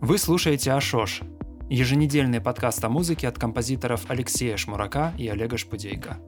[0.00, 1.22] Вы слушаете Ашош,
[1.68, 6.18] еженедельный подкаст о музыке от композиторов Алексея Шмурака и Олега Шпудейко.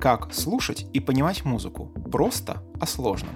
[0.00, 3.34] Как слушать и понимать музыку просто о сложном.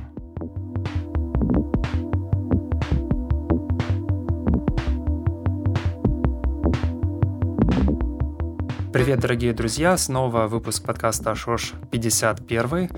[8.92, 9.97] Привет, дорогие друзья!
[9.97, 12.90] Снова выпуск подкаста Ашош 51.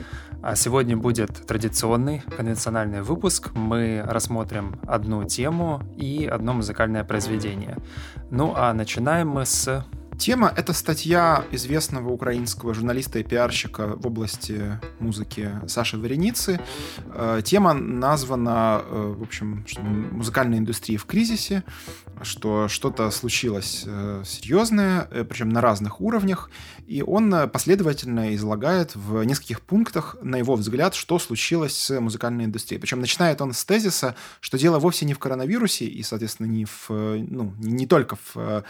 [0.43, 3.53] А сегодня будет традиционный, конвенциональный выпуск.
[3.55, 7.77] Мы рассмотрим одну тему и одно музыкальное произведение.
[8.31, 9.85] Ну а начинаем мы с
[10.19, 16.61] Тема— это статья известного украинского журналиста и пиарщика в области музыки Саши Вареницы.
[17.13, 19.65] Э, тема названа, э, в общем,
[20.13, 21.65] музыкальная индустрия в кризисе,
[22.23, 26.51] что что-то случилось э, серьезное, причем на разных уровнях,
[26.87, 32.81] и он последовательно излагает в нескольких пунктах, на его взгляд, что случилось с музыкальной индустрией.
[32.81, 36.89] Причем начинает он с тезиса, что дело вовсе не в коронавирусе и, соответственно, не, в,
[36.89, 38.65] ну, не только в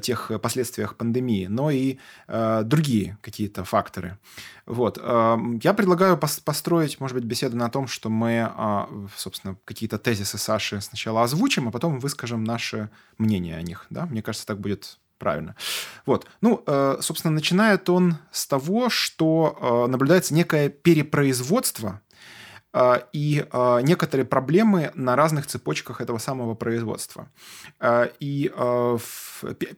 [0.00, 1.98] тех последствиях, пандемии, но и
[2.28, 4.18] э, другие какие-то факторы.
[4.66, 4.98] Вот.
[5.00, 9.98] Э, я предлагаю пос- построить, может быть, беседу на том, что мы, э, собственно, какие-то
[9.98, 12.44] тезисы Саши сначала озвучим, а потом выскажем
[13.18, 13.86] мнение о них.
[13.90, 14.06] Да?
[14.06, 15.56] Мне кажется, так будет правильно.
[16.04, 16.26] Вот.
[16.40, 22.02] Ну, э, собственно, начинает он с того, что э, наблюдается некое перепроизводство
[22.72, 23.46] а, и
[23.84, 27.30] некоторые проблемы на разных цепочках этого самого производства.
[28.20, 28.52] И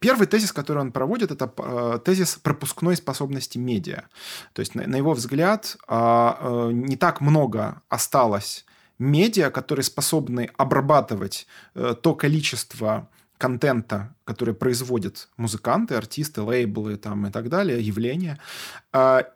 [0.01, 4.03] первый тезис, который он проводит, это тезис пропускной способности медиа.
[4.51, 8.65] То есть, на его взгляд, не так много осталось
[8.99, 17.31] медиа, которые способны обрабатывать э, то количество контента, который производят музыканты, артисты, лейблы там, и
[17.31, 18.37] так далее, явления.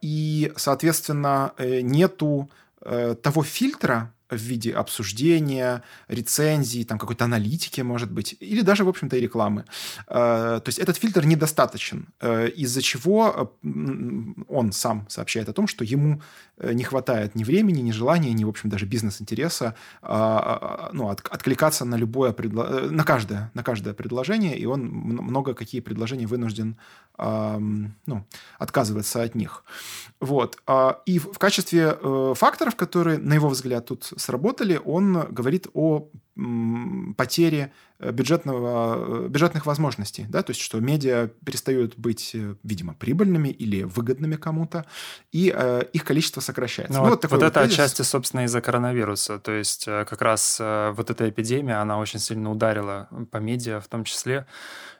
[0.01, 2.49] И, соответственно, э, нету
[2.85, 8.89] Э, того фильтра в виде обсуждения, рецензий, там какой-то аналитики, может быть, или даже, в
[8.89, 9.65] общем-то, и рекламы.
[10.07, 13.53] Э, то есть этот фильтр недостаточен, э, из-за чего
[14.47, 16.21] он сам сообщает о том, что ему
[16.61, 21.95] не хватает ни времени, ни желания, ни, в общем, даже бизнес-интереса а, ну, откликаться на
[21.95, 22.89] любое, предло...
[22.91, 26.77] на, каждое, на каждое предложение, и он много какие предложения вынужден
[27.17, 28.25] ну,
[28.57, 29.63] отказываться от них.
[30.19, 30.57] Вот.
[30.65, 36.09] А, и в качестве э, факторов, которые, на его взгляд, тут сработали, он говорит о
[37.15, 43.49] потере э, бюджетного, э, бюджетных возможностей, да, то есть что медиа перестают быть, видимо, прибыльными
[43.49, 44.85] или выгодными кому-то,
[45.31, 46.97] и э, их количество сокращается.
[46.97, 47.73] Ну, ну, вот, вот, вот это кризис.
[47.75, 53.09] отчасти, собственно, из-за коронавируса, то есть как раз вот эта эпидемия, она очень сильно ударила
[53.29, 54.47] по медиа в том числе,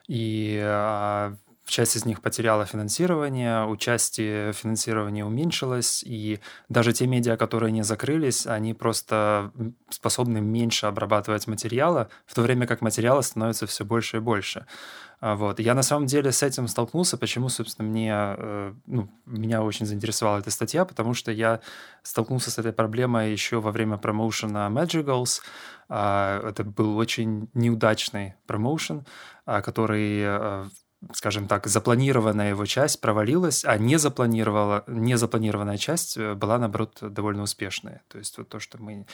[0.06, 1.34] и а,
[1.70, 7.82] часть из них потеряла финансирование, у части финансирование уменьшилось, и даже те медиа, которые не
[7.82, 9.52] закрылись, они просто
[9.88, 14.66] способны меньше обрабатывать материала, в то время как материала становится все больше и больше.
[15.20, 15.58] А, вот.
[15.58, 20.38] Я на самом деле с этим столкнулся, почему, собственно, мне, э, ну, меня очень заинтересовала
[20.38, 21.60] эта статья, потому что я
[22.02, 25.40] столкнулся с этой проблемой еще во время промоушена Madrigals.
[25.88, 29.06] А, это был очень неудачный промоушен,
[29.46, 30.68] а, который э,
[31.12, 36.98] скажем так, запланированная его часть провалилась, а не, запланировала, не запланированная часть э, была, наоборот,
[37.00, 38.02] довольно успешная.
[38.08, 39.06] То есть вот то, что мы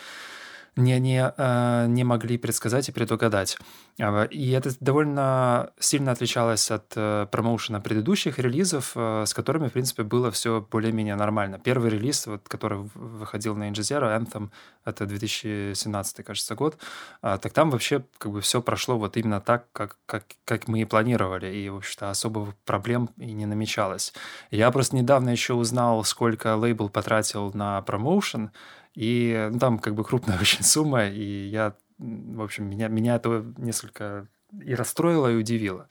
[0.76, 3.58] не, не, э, не могли предсказать и предугадать.
[4.00, 9.72] А, и это довольно сильно отличалось от э, промоушена предыдущих релизов, э, с которыми, в
[9.72, 11.58] принципе, было все более-менее нормально.
[11.58, 14.50] Первый релиз, вот, который выходил на Inge Anthem,
[14.84, 16.78] это 2017, кажется, год,
[17.22, 20.80] а, так там вообще как бы все прошло вот именно так, как, как, как мы
[20.80, 24.12] и планировали, и, в общем-то, особых проблем и не намечалось.
[24.50, 28.50] Я просто недавно еще узнал, сколько лейбл потратил на промоушен,
[28.94, 33.44] и ну, там как бы крупная очень сумма, и я, в общем, меня, меня это
[33.58, 34.28] несколько
[34.64, 35.88] и расстроило, и удивило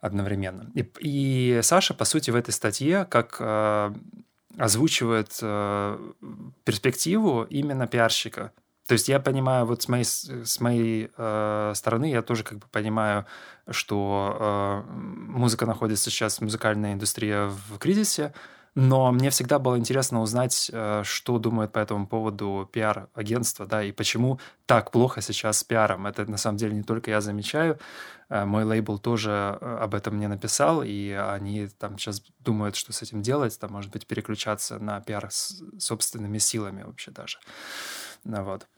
[0.00, 0.70] одновременно.
[0.74, 3.92] И, и Саша, по сути, в этой статье как э,
[4.58, 6.12] озвучивает э,
[6.64, 8.52] перспективу именно пиарщика.
[8.86, 12.66] То есть я понимаю, вот с моей, с моей э, стороны, я тоже как бы
[12.72, 13.24] понимаю,
[13.68, 18.34] что э, музыка находится сейчас, музыкальная индустрия в кризисе,
[18.74, 23.92] но мне всегда было интересно узнать, э, что думает по этому поводу пиар-агентство, да, и
[23.92, 26.06] почему так плохо сейчас с пиаром.
[26.06, 27.78] Это на самом деле не только я замечаю.
[28.28, 32.92] Э, мой лейбл тоже э, об этом мне написал, и они там сейчас думают, что
[32.92, 37.38] с этим делать, там, может быть, переключаться на пиар с собственными силами вообще даже.
[38.24, 38.68] Ну, вот.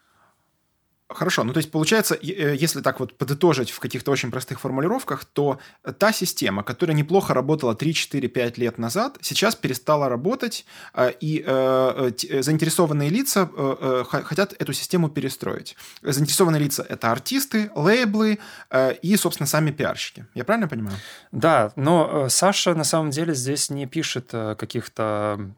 [1.14, 5.24] Хорошо, ну то есть получается, э, если так вот подытожить в каких-то очень простых формулировках,
[5.24, 5.58] то
[5.98, 10.64] та система, которая неплохо работала 3, 4, 5 лет назад, сейчас перестала работать,
[10.94, 12.10] э, и э,
[12.40, 13.48] заинтересованные лица
[14.04, 15.76] хотят эту систему перестроить.
[16.02, 18.38] Заинтересованные лица— это артисты, лейблы
[19.02, 20.26] и, собственно, сами пиарщики.
[20.34, 20.96] Я правильно понимаю?
[21.32, 25.50] Да, но Саша на самом деле здесь не пишет каких-то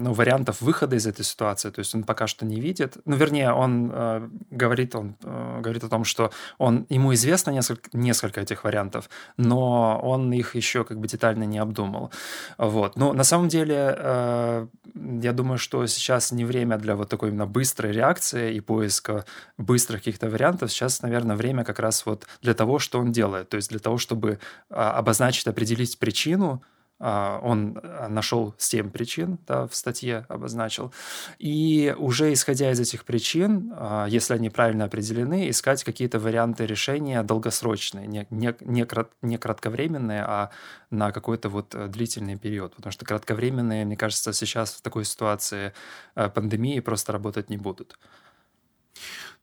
[0.00, 2.96] ну, вариантов выхода из этой ситуации, то есть он пока что не видит.
[3.04, 3.90] Ну, вернее, он
[4.50, 10.00] говорит, он э, говорит о том, что он, ему известно несколько, несколько этих вариантов, но
[10.02, 12.10] он их еще как бы детально не обдумал.
[12.58, 12.96] Вот.
[12.96, 17.46] Но на самом деле э, я думаю, что сейчас не время для вот такой именно
[17.46, 19.24] быстрой реакции и поиска
[19.58, 20.70] быстрых каких-то вариантов.
[20.72, 23.48] Сейчас, наверное, время как раз вот для того, что он делает.
[23.48, 24.38] То есть для того, чтобы
[24.70, 26.62] а, обозначить, определить причину,
[27.00, 30.92] он а, нашел 7 причин, да, в статье обозначил.
[31.38, 37.22] И уже исходя из этих причин, а, если они правильно определены, искать какие-то варианты решения
[37.22, 40.50] долгосрочные, не, не, не, крат, не кратковременные, а
[40.90, 42.74] на какой-то вот э, длительный период.
[42.76, 45.72] Потому что кратковременные, мне кажется, сейчас в такой ситуации
[46.16, 47.98] э, пандемии просто работать не будут.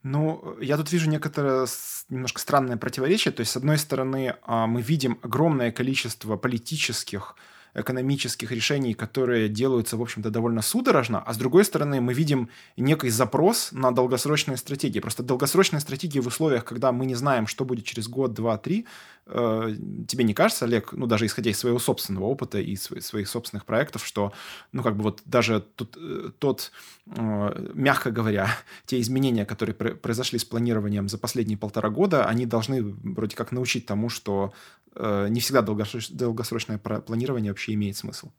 [0.09, 1.67] Ну, я тут вижу некоторое
[2.09, 3.33] немножко странное противоречие.
[3.33, 7.35] То есть, с одной стороны, а, мы видим огромное количество политических
[7.73, 13.09] экономических решений, которые делаются, в общем-то, довольно судорожно, а с другой стороны, мы видим некий
[13.09, 14.99] запрос на долгосрочные стратегии.
[14.99, 18.85] Просто долгосрочные стратегии в условиях, когда мы не знаем, что будет через год, два, три,
[19.25, 19.75] э,
[20.07, 24.05] тебе не кажется, Олег, ну, даже исходя из своего собственного опыта и своих собственных проектов,
[24.05, 24.33] что,
[24.71, 26.71] ну, как бы вот даже тут, э, тот,
[27.05, 28.49] э, мягко говоря,
[28.85, 33.85] те изменения, которые произошли с планированием за последние полтора года, они должны вроде как научить
[33.85, 34.53] тому, что
[34.95, 38.31] э, не всегда долгосрочное планирование вообще имеет смысл.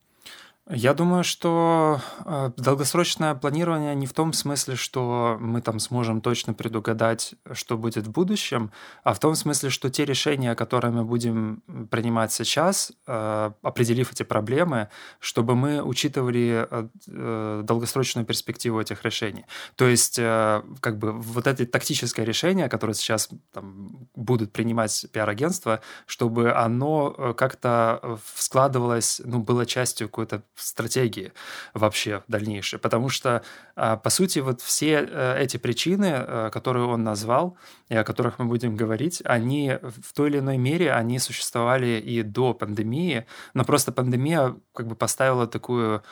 [0.71, 6.53] Я думаю, что э, долгосрочное планирование не в том смысле, что мы там сможем точно
[6.53, 8.71] предугадать, что будет в будущем,
[9.03, 14.25] а в том смысле, что те решения, которые мы будем принимать сейчас, э, определив эти
[14.25, 19.47] проблемы, чтобы мы учитывали э, долгосрочную перспективу этих решений.
[19.77, 26.53] То есть, как бы вот это тактическое решение, которое сейчас там, будут принимать пиар-агентства, чтобы
[26.53, 31.33] оно как-то складывалось, ну, было частью какой-то стратегии
[31.75, 32.79] вообще дальнейшей.
[32.79, 33.43] Потому что,
[33.77, 37.57] а, по сути, вот все э, эти причины, э, которые он назвал,
[37.89, 42.23] и о которых мы будем говорить, они в той или иной мере, они существовали и
[42.23, 46.03] до пандемии, но просто пандемия как бы поставила такую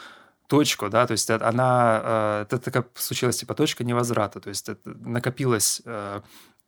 [0.46, 5.82] точку, да, то есть она, э, это такая случилась типа точка невозврата, то есть накопилось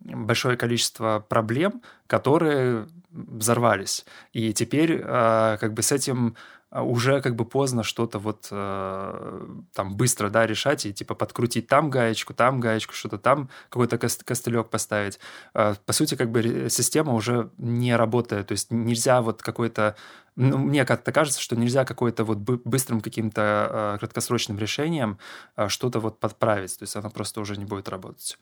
[0.01, 4.05] большое количество проблем, которые взорвались.
[4.33, 6.37] И теперь как бы с этим
[6.71, 11.89] уже как бы поздно что-то вот э, там быстро, да, решать и типа подкрутить там
[11.89, 15.19] гаечку, там гаечку, что-то там, какой-то костылек поставить.
[15.55, 19.97] Э, по сути, как бы система уже не работает, то есть нельзя вот какой-то
[20.37, 25.19] ну, мне как-то кажется, что нельзя какой-то вот быстрым каким-то э, краткосрочным решением
[25.57, 28.39] э, что-то вот подправить, то есть она просто уже не будет работать.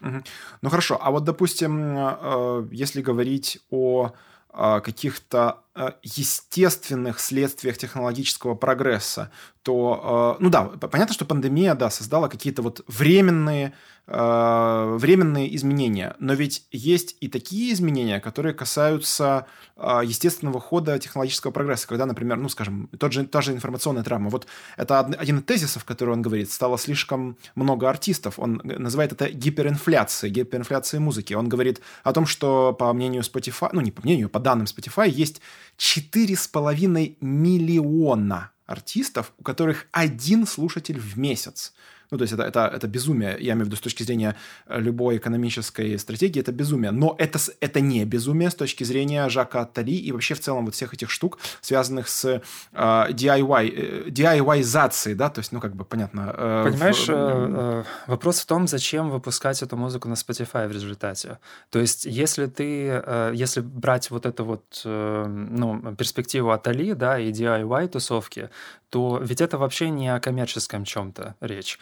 [0.00, 4.10] Ну хорошо, а вот допустим, э, если говорить о
[4.52, 5.69] э, каких-то Э,
[6.02, 9.30] естественных следствиях технологического прогресса,
[9.62, 13.74] то, э, ну да, понятно, что пандемия, да, создала какие-то вот временные,
[14.06, 19.46] э, временные изменения, но ведь есть и такие изменения, которые касаются
[19.76, 24.46] естественного хода технологического прогресса, когда, например, ну, скажем, тот же, та же информационная травма, вот
[24.76, 30.32] это один из тезисов, который он говорит, стало слишком много артистов, он называет это гиперинфляцией,
[30.32, 34.38] гиперинфляцией музыки, он говорит о том, что по мнению Spotify, ну, не по мнению, по
[34.38, 35.40] данным Spotify, есть
[35.78, 41.72] 4,5 миллиона артистов, у которых один слушатель в месяц.
[42.10, 44.34] Ну, то есть это, это, это безумие, я имею в виду с точки зрения
[44.66, 46.90] э, любой экономической стратегии, это безумие.
[46.90, 50.74] Но это, это не безумие с точки зрения Жака Аттали и вообще в целом вот
[50.74, 52.40] всех этих штук, связанных с э,
[52.72, 56.34] DIY, э, DIY-зацией, да, то есть, ну, как бы, понятно.
[56.36, 57.10] Э, Понимаешь, в...
[57.10, 61.38] э, вопрос в том, зачем выпускать эту музыку на Spotify в результате.
[61.70, 67.18] То есть, если ты, э, если брать вот эту вот, э, ну, перспективу Атали, да,
[67.18, 68.50] и DIY-тусовки,
[68.90, 71.78] то ведь это вообще не о коммерческом чем-то речь.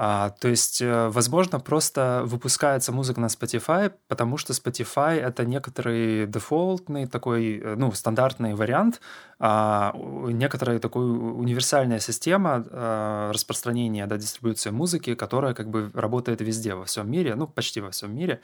[0.00, 6.26] А, то есть, э, возможно, просто выпускается музыка на Spotify, потому что Spotify— это некоторый
[6.26, 9.00] дефолтный такой, э, ну, стандартный вариант,
[9.40, 16.74] а, некоторая такой универсальная система а, распространения, да, дистрибуции музыки, которая как бы работает везде
[16.74, 18.40] во всем мире, ну, почти во всем мире.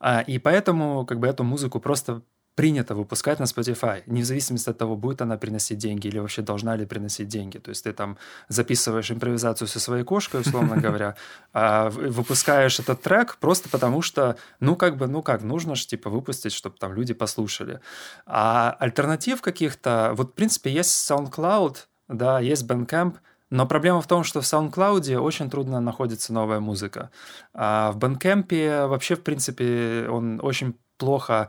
[0.00, 2.22] А, и поэтому как бы эту музыку просто
[2.58, 6.42] принято выпускать на Spotify, не в зависимости от того, будет она приносить деньги или вообще
[6.42, 7.58] должна ли приносить деньги.
[7.58, 11.14] То есть ты там записываешь импровизацию со своей кошкой, условно говоря,
[11.52, 16.10] а выпускаешь этот трек просто потому, что, ну, как бы, ну как, нужно же, типа,
[16.10, 17.78] выпустить, чтобы там люди послушали.
[18.26, 21.76] А альтернатив каких-то, вот, в принципе, есть SoundCloud,
[22.08, 23.18] да, есть Bandcamp,
[23.50, 27.10] но проблема в том, что в SoundCloud очень трудно находится новая музыка.
[27.54, 31.48] А в Bandcamp вообще, в принципе, он очень плохо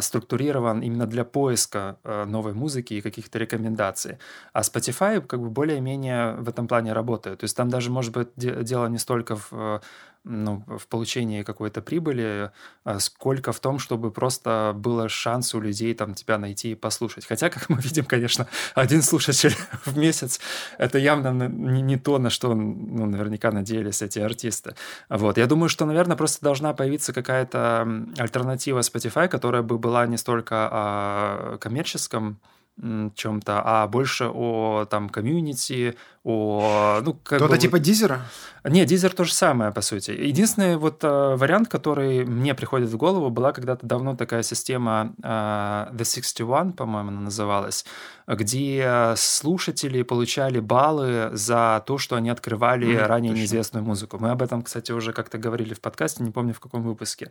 [0.00, 4.18] структурирован именно для поиска а, новой музыки и каких-то рекомендаций.
[4.52, 7.40] А Spotify как бы более-менее в этом плане работает.
[7.40, 9.82] То есть там даже может быть дело не столько в
[10.28, 12.50] ну, в получении какой-то прибыли,
[12.84, 17.26] а сколько в том, чтобы просто было шанс у людей там тебя найти и послушать.
[17.26, 20.40] Хотя, как мы видим, конечно, один слушатель в месяц—
[20.78, 24.74] это явно не, не то, на что ну, наверняка надеялись эти артисты.
[25.08, 25.38] Вот.
[25.38, 30.68] Я думаю, что, наверное, просто должна появиться какая-то альтернатива Spotify, которая бы была не столько
[30.70, 32.38] о коммерческом
[32.80, 37.00] чем-то, а больше о там комьюнити, о...
[37.02, 38.22] Ну, Кто-то бы, типа Дизера?
[38.64, 40.10] Не, Дизер то же самое, по сути.
[40.10, 45.26] Единственный вот э, вариант, который мне приходит в голову, была когда-то давно такая система э,
[45.26, 47.84] The 61, по-моему, она называлась,
[48.26, 53.40] где слушатели получали баллы за то, что они открывали mm, ранее точно.
[53.40, 54.18] неизвестную музыку.
[54.18, 57.30] Мы об этом, кстати, уже как-то говорили в подкасте, не помню в каком выпуске.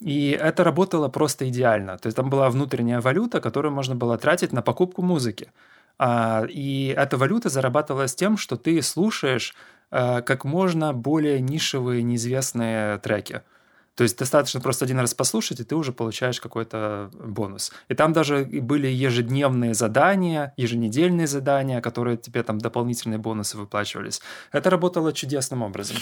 [0.00, 1.98] И это работало просто идеально.
[1.98, 5.50] То есть там была внутренняя валюта, которую можно было тратить на покупку музыки.
[5.98, 9.54] А, и эта валюта зарабатывалась тем, что ты слушаешь
[9.90, 13.42] а, как можно более нишевые, неизвестные треки.
[13.94, 17.72] То есть достаточно просто один раз послушать, и ты уже получаешь какой-то бонус.
[17.88, 24.20] И там даже были ежедневные задания, еженедельные задания, которые тебе там дополнительные бонусы выплачивались.
[24.50, 25.96] Это работало чудесным образом.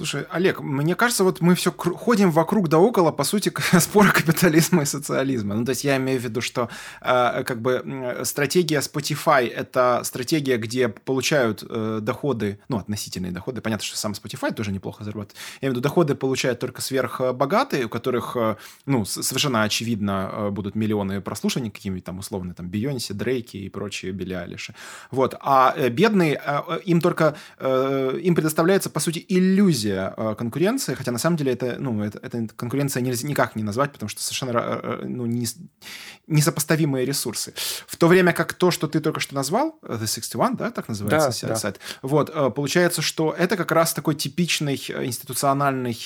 [0.00, 4.84] Слушай, Олег, мне кажется, вот мы все ходим вокруг да около, по сути, спора капитализма
[4.84, 5.54] и социализма.
[5.54, 6.70] Ну, то есть я имею в виду, что
[7.02, 13.60] э, как бы стратегия Spotify– это стратегия, где получают э, доходы, ну, относительные доходы.
[13.60, 15.36] Понятно, что сам Spotify тоже неплохо зарабатывает.
[15.60, 20.50] Я имею в виду, доходы получают только сверхбогатые, у которых, э, ну, совершенно очевидно э,
[20.50, 24.74] будут миллионы прослушаний, какими-нибудь там условно, там, Бейонсе, Дрейки и прочие Билли Алиши.
[25.10, 25.34] Вот.
[25.40, 30.94] А э, бедные, э, им только, э, им предоставляется, по сути, иллюзия иллюзия э, конкуренции,
[30.94, 34.22] хотя на самом деле это, ну, это, это конкуренция нельзя никак не назвать, потому что
[34.22, 35.46] совершенно э, э, ну, не,
[36.26, 37.52] несопоставимые ресурсы.
[37.86, 41.46] В то время как то, что ты только что назвал, The 61, да, так называется
[41.46, 42.08] да, сайт, да.
[42.08, 45.96] вот, получается, что это как раз такой типичный институциональный,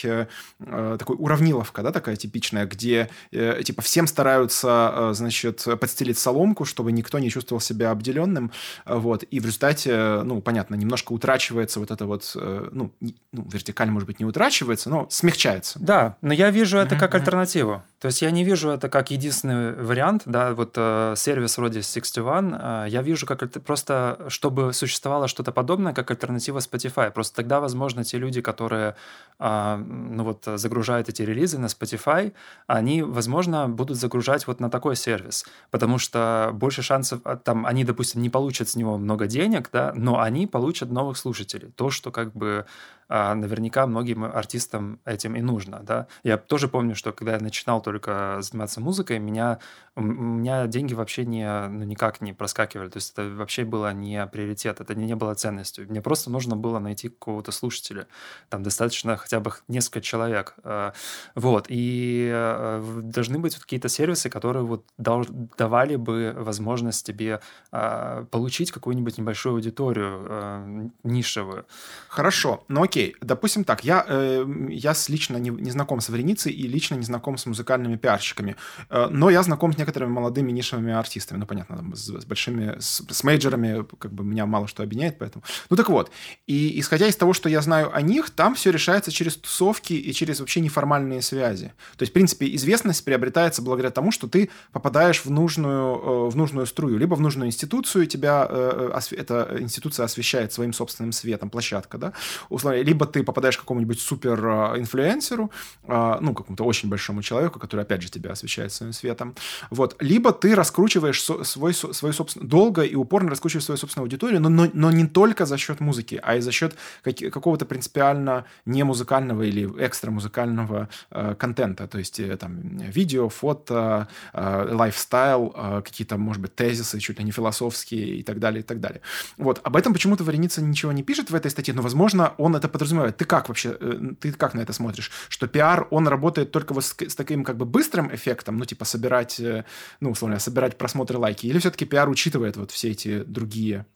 [0.59, 7.31] такой уравниловка, да, такая типичная, где, типа, всем стараются, значит, подстелить соломку, чтобы никто не
[7.31, 8.51] чувствовал себя обделенным,
[8.87, 12.93] вот, и в результате, ну, понятно, немножко утрачивается вот это вот, ну,
[13.33, 15.79] ну вертикаль, может быть, не утрачивается, но смягчается.
[15.81, 17.83] Да, но я вижу это как альтернативу.
[18.01, 22.55] То есть я не вижу это как единственный вариант, да, вот э, сервис вроде 61,
[22.55, 27.11] э, я вижу как просто, чтобы существовало что-то подобное, как альтернатива Spotify.
[27.11, 28.95] Просто тогда, возможно, те люди, которые,
[29.39, 32.35] э, ну вот, загружают эти релизы на Spotify,
[32.67, 37.85] они, возможно, будут загружать вот на такой сервис, потому что больше шансов, а, там, они,
[37.85, 41.71] допустим, не получат с него много денег, да, но они получат новых слушателей.
[41.71, 42.67] То, что как бы
[43.09, 46.07] наверняка многим артистам этим и нужно, да.
[46.23, 49.59] Я тоже помню, что когда я начинал только заниматься музыкой, меня,
[49.97, 54.27] у меня деньги вообще не, ну, никак не проскакивали, то есть это вообще было не
[54.27, 55.87] приоритет, это не, не было ценностью.
[55.89, 58.07] Мне просто нужно было найти какого-то слушателя,
[58.49, 60.93] там достаточно хотя бы несколько человек, а,
[61.35, 68.73] вот, и а, должны быть вот какие-то сервисы, которые вот давали бы возможность тебе получить
[68.73, 71.67] какую-нибудь небольшую аудиторию нишевую.
[72.09, 76.67] Хорошо, но окей, допустим так, я, э, я лично не, не знаком с Вареницей и
[76.69, 78.57] лично не знаком с музыкальными пиарщиками,
[78.91, 82.77] э, но я знаком с некоторыми молодыми нишевыми артистами, ну, понятно, там, с, с большими,
[82.79, 85.45] с, с мейджерами, как бы меня мало что объединяет, поэтому...
[85.71, 86.11] Ну, так вот,
[86.47, 90.13] и исходя из того, что я знаю о них, там все решается через тусовки и
[90.13, 91.73] через вообще неформальные связи.
[91.97, 96.37] То есть, в принципе, известность приобретается благодаря тому, что ты попадаешь в нужную, э, в
[96.37, 101.51] нужную струю, либо в нужную институцию, тебя э, э эта институция освещает своим собственным светом,
[101.51, 102.13] площадка, да,
[102.49, 105.51] условно, либо ты попадаешь к какому-нибудь супер а, инфлюенсеру,
[105.87, 109.35] а, ну, какому-то очень большому человеку, который, опять же, тебя освещает своим светом,
[109.71, 114.49] вот, либо ты раскручиваешь свой, свою собственную, долго и упорно раскручиваешь свою собственную аудиторию, но,
[114.49, 118.83] но, но не только за счет музыки, а и за счет как, какого-то принципиально не
[118.85, 125.83] музыкального или экстра музыкального э, контента, то есть э, там видео, фото, э, лайфстайл, э,
[125.85, 129.01] какие-то, может быть, тезисы, чуть ли не философские и так далее, и так далее.
[129.37, 132.69] Вот, об этом почему-то Вареница ничего не пишет в этой статье, но, возможно, он это
[132.75, 133.17] подразумевает.
[133.17, 135.13] Ты как вообще, э, ты как на это смотришь?
[135.29, 138.85] Что пиар, он работает только вот с, с таким как бы быстрым эффектом, ну, типа
[138.85, 139.65] собирать, э,
[140.01, 143.87] ну, условно, собирать просмотры, лайки, или все-таки пиар учитывает вот все эти другие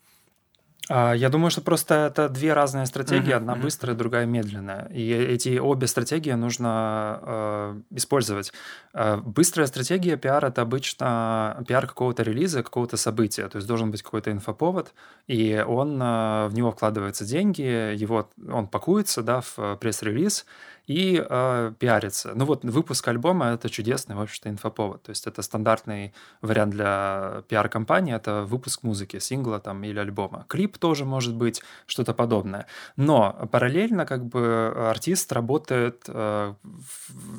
[0.88, 3.62] я думаю, что просто это две разные стратегии, uh-huh, одна uh-huh.
[3.62, 4.86] быстрая, другая медленная.
[4.86, 8.52] И эти обе стратегии нужно э, использовать.
[8.94, 13.48] Э, быстрая стратегия пиар это обычно пиар какого-то релиза, какого-то события.
[13.48, 14.94] То есть должен быть какой-то инфоповод,
[15.26, 20.46] и он э, в него вкладываются деньги, его он пакуется, да, в пресс-релиз,
[20.88, 22.32] и э, пиарится.
[22.34, 25.02] Ну вот выпуск альбома— это чудесный, в общем-то, инфоповод.
[25.02, 30.46] То есть это стандартный вариант для пиар-компании, это выпуск музыки, сингла там или альбома.
[30.48, 32.66] Клип тоже может быть что-то подобное.
[32.96, 36.54] Но параллельно как бы артист работает э,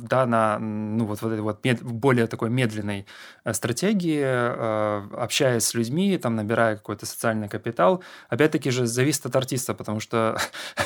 [0.03, 3.07] да, на ну, вот, вот вот мед, более такой медленной
[3.45, 8.03] э, стратегии, э, общаясь с людьми, там, набирая какой-то социальный капитал.
[8.29, 10.37] Опять-таки же зависит от артиста, потому что,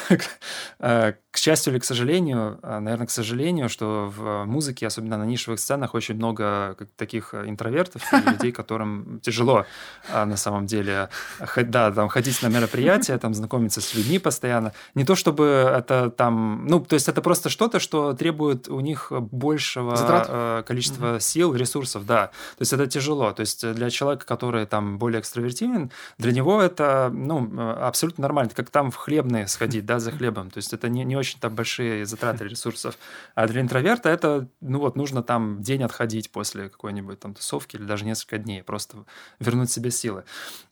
[0.79, 5.24] э, к счастью или к сожалению, а, наверное, к сожалению, что в музыке, особенно на
[5.24, 9.65] нишевых сценах, очень много таких интровертов и людей, которым тяжело
[10.10, 11.10] а, на самом деле
[11.55, 14.74] да, там, ходить на мероприятия, там, знакомиться с людьми постоянно.
[14.95, 16.65] Не то чтобы это там...
[16.67, 20.27] Ну, то есть это просто что-то, что требует у них большего Затрат?
[20.29, 22.27] А, количества сил, ресурсов, да.
[22.57, 23.31] То есть это тяжело.
[23.31, 27.50] То есть для человека, который там более экстравертивен, для него это, ну,
[27.81, 28.51] абсолютно нормально.
[28.55, 30.50] как там в хлебные сходить, да, за хлебом.
[30.50, 32.97] То есть это не, не очень там большие затраты ресурсов.
[33.35, 37.83] А для интроверта это, ну вот, нужно там день отходить после какой-нибудь там тусовки или
[37.83, 39.05] даже несколько дней, просто
[39.39, 40.23] вернуть себе силы.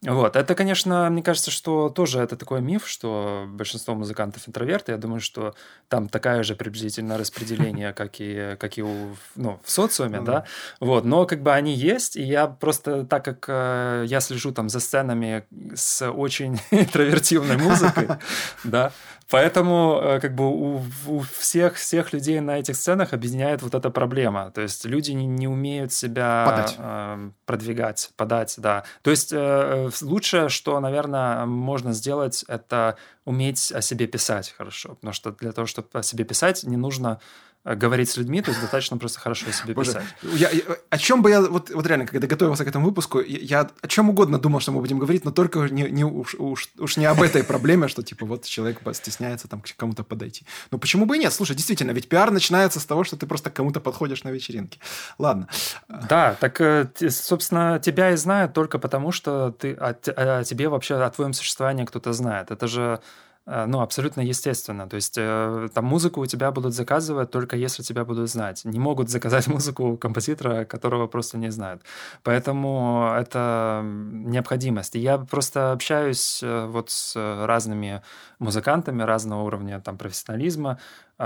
[0.02, 0.36] Вот.
[0.36, 4.92] Это, конечно, мне кажется, что тоже это такой миф, что большинство музыкантов интроверты.
[4.92, 5.56] Я думаю, что
[5.88, 10.46] там такая же приблизительно распределение, как и, как и у, ну, в социуме, ну да.
[10.80, 11.06] Вот.
[11.06, 14.80] Но как бы они есть, и я просто, так как э, я слежу там за
[14.80, 18.08] сценами с очень интровертивной музыкой,
[18.64, 18.92] да,
[19.32, 21.22] Поэтому э, как бы у, у
[21.52, 24.52] всех, всех людей на этих сценах объединяет вот эта проблема.
[24.52, 26.76] То есть люди не, не умеют себя подать.
[26.78, 28.86] Э, продвигать, подать, да.
[29.02, 34.96] То есть э, лучшее, что, наверное, можно сделать, это уметь о себе писать хорошо.
[34.96, 38.50] Потому что для того, чтобы о себе писать, не нужно Э, говорить с людьми, то
[38.50, 40.06] есть достаточно просто хорошо себе Боже, писать.
[40.24, 43.38] Я, я, о чем бы я, вот, вот реально, когда готовился к этому выпуску, я,
[43.40, 46.70] я о чем угодно думал, что мы будем говорить, но только не, не, уж, уж,
[46.80, 50.46] уж не об этой проблеме, что типа вот человек стесняется там к кому-то подойти.
[50.72, 51.34] Ну почему бы и нет?
[51.34, 54.80] Слушай, действительно, ведь пиар начинается с того, что ты просто к кому-то подходишь на вечеринке.
[55.20, 55.48] Ладно.
[55.88, 60.96] Да, так, э, собственно, тебя и знают только потому, что ты, о, о тебе вообще,
[60.96, 62.50] о твоем существовании кто-то знает.
[62.50, 64.88] Это же Э, ну, абсолютно естественно.
[64.88, 68.66] То есть э, там музыку у тебя будут заказывать только если тебя будут знать.
[68.66, 71.82] Не могут заказать музыку композитора, которого просто не знают.
[72.24, 74.96] Поэтому это необходимость.
[74.96, 78.02] Я просто общаюсь э, вот с разными
[78.40, 80.80] музыкантами разного уровня там профессионализма,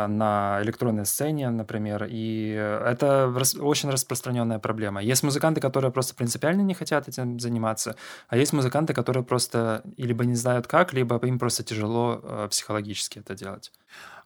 [0.08, 2.50] на электронной сцене, например, и
[2.86, 5.02] это очень распространенная проблема.
[5.02, 7.96] Есть музыканты, которые просто принципиально не хотят этим заниматься,
[8.28, 13.20] а есть музыканты, которые просто либо не знают как, либо им просто тяжело э, психологически
[13.20, 13.72] это делать.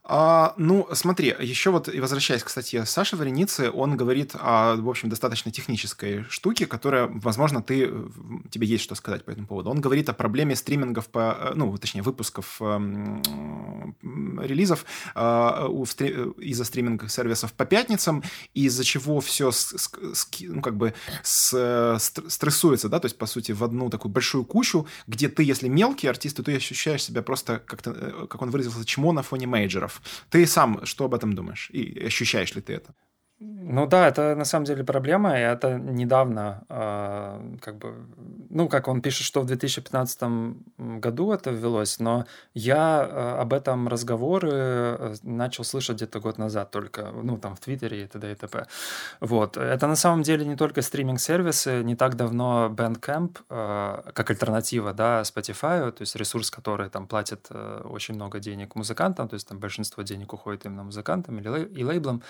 [0.04, 4.90] А, ну, смотри, еще вот, и возвращаясь к статье Саши Вареницы, он говорит о, в
[4.90, 7.92] общем, достаточно технической штуке, которая, возможно, ты,
[8.50, 9.70] тебе есть что сказать по этому поводу.
[9.70, 13.22] Он говорит о проблеме стримингов, по, э, ну, точнее, выпусков э,
[14.42, 14.86] релизов
[15.16, 22.90] э, из-за стриминг-сервисов по пятницам, из-за чего все, с, с, ну, как бы с, стрессуется,
[22.90, 26.38] да, то есть, по сути, в одну такую большую кучу, где ты, если мелкий артист,
[26.38, 29.89] то ты ощущаешь себя просто, как-то, э, как он выразился, чмо на фоне мейджеров.
[30.30, 31.70] Ты сам что об этом думаешь?
[31.72, 32.94] И ощущаешь ли ты это?
[33.42, 37.94] Ну да, это на самом деле проблема, и это недавно, э, как бы,
[38.50, 40.22] ну, как он пишет, что в 2015
[40.78, 46.72] году это ввелось, но я э, об этом разговоры э, начал слышать где-то год назад
[46.72, 48.30] только, ну, там, в Твиттере и т.д.
[48.30, 48.66] и т.п.
[49.22, 49.56] Вот.
[49.56, 55.22] Это на самом деле не только стриминг-сервисы, не так давно Bandcamp, э, как альтернатива, да,
[55.22, 59.60] Spotify, то есть ресурс, который там платит э, очень много денег музыкантам, то есть там
[59.60, 62.22] большинство денег уходит именно музыкантам или и лейблам,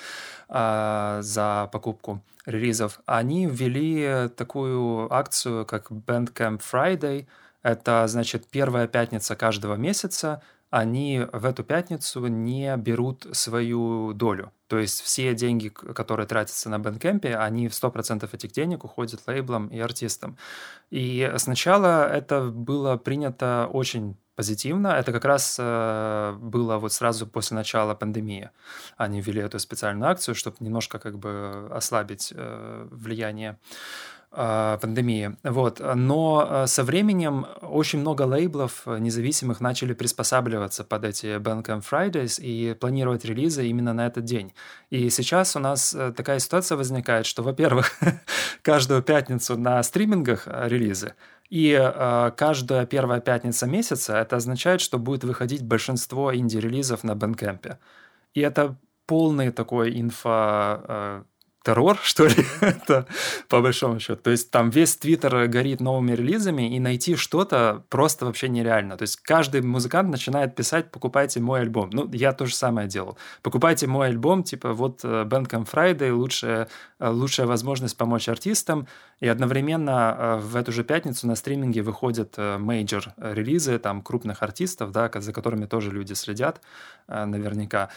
[0.50, 7.28] э, за покупку релизов, они ввели такую акцию, как Bandcamp Friday.
[7.64, 10.42] Это, значит, первая пятница каждого месяца.
[10.70, 14.52] Они в эту пятницу не берут свою долю.
[14.68, 19.68] То есть все деньги, которые тратятся на Bandcamp, они в 100% этих денег уходят лейблам
[19.68, 20.38] и артистам.
[20.92, 24.88] И сначала это было принято очень позитивно.
[24.88, 28.52] Это как раз э, было вот сразу после начала пандемии.
[28.96, 33.58] Они ввели эту специальную акцию, чтобы немножко как бы ослабить э, влияние
[34.32, 35.36] а, пандемии.
[35.44, 35.82] Вот.
[35.96, 42.76] Но а, со временем очень много лейблов независимых начали приспосабливаться под эти Bandcamp Fridays и
[42.76, 44.54] планировать релизы именно на этот день.
[44.92, 47.92] И сейчас у нас э, такая ситуация возникает, что, во-первых,
[48.62, 51.16] каждую пятницу на стримингах релизы,
[51.50, 57.78] и э, каждая первая пятница месяца это означает, что будет выходить большинство инди-релизов на Bandcamp.
[58.36, 58.76] И это
[59.08, 61.24] полный такой инфо э,
[61.64, 63.06] террор, что ли, это
[63.48, 64.22] по большому счету.
[64.22, 68.98] То есть там весь Твиттер горит новыми релизами, и найти что-то просто вообще нереально.
[68.98, 71.90] То есть каждый музыкант начинает писать «покупайте мой альбом».
[71.92, 73.18] Ну, я то же самое делал.
[73.42, 76.70] «Покупайте мой альбом», типа вот э, Bandcamp Friday, лучшая,
[77.00, 78.88] э, лучшая возможность помочь артистам,
[79.20, 84.92] и одновременно э, в эту же пятницу на стриминге выходят major релизы там крупных артистов,
[84.92, 86.62] да, за которыми тоже люди следят
[87.08, 87.90] наверняка.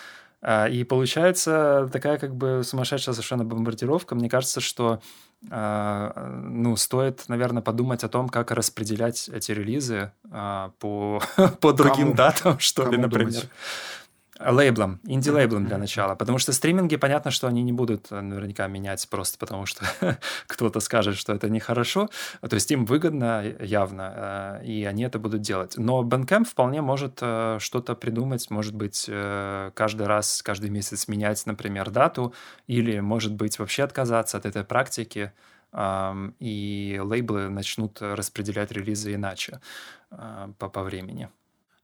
[0.43, 4.15] А, и получается такая как бы сумасшедшая совершенно бомбардировка.
[4.17, 5.01] Мне кажется, что
[5.51, 11.23] а, ну, стоит, наверное, подумать о том, как распределять эти релизы а, по,
[11.61, 12.15] по другим Кому?
[12.15, 13.33] датам, что Кому ли, например.
[13.33, 13.49] Думать?
[14.45, 16.15] Лейблом, инди-лейблом для начала.
[16.15, 19.85] Потому что стриминги, понятно, что они не будут э, наверняка менять просто потому, что
[20.47, 22.09] кто-то скажет, что это нехорошо.
[22.41, 25.75] То есть им выгодно явно, э, и они это будут делать.
[25.77, 29.09] Но Bandcamp вполне может э, что-то придумать, может быть,
[29.75, 32.35] каждый раз, каждый месяц менять, например, дату,
[32.67, 35.33] или, может быть, вообще отказаться от этой практики,
[35.75, 39.61] и лейблы начнут распределять релизы иначе
[40.11, 41.29] по, по времени.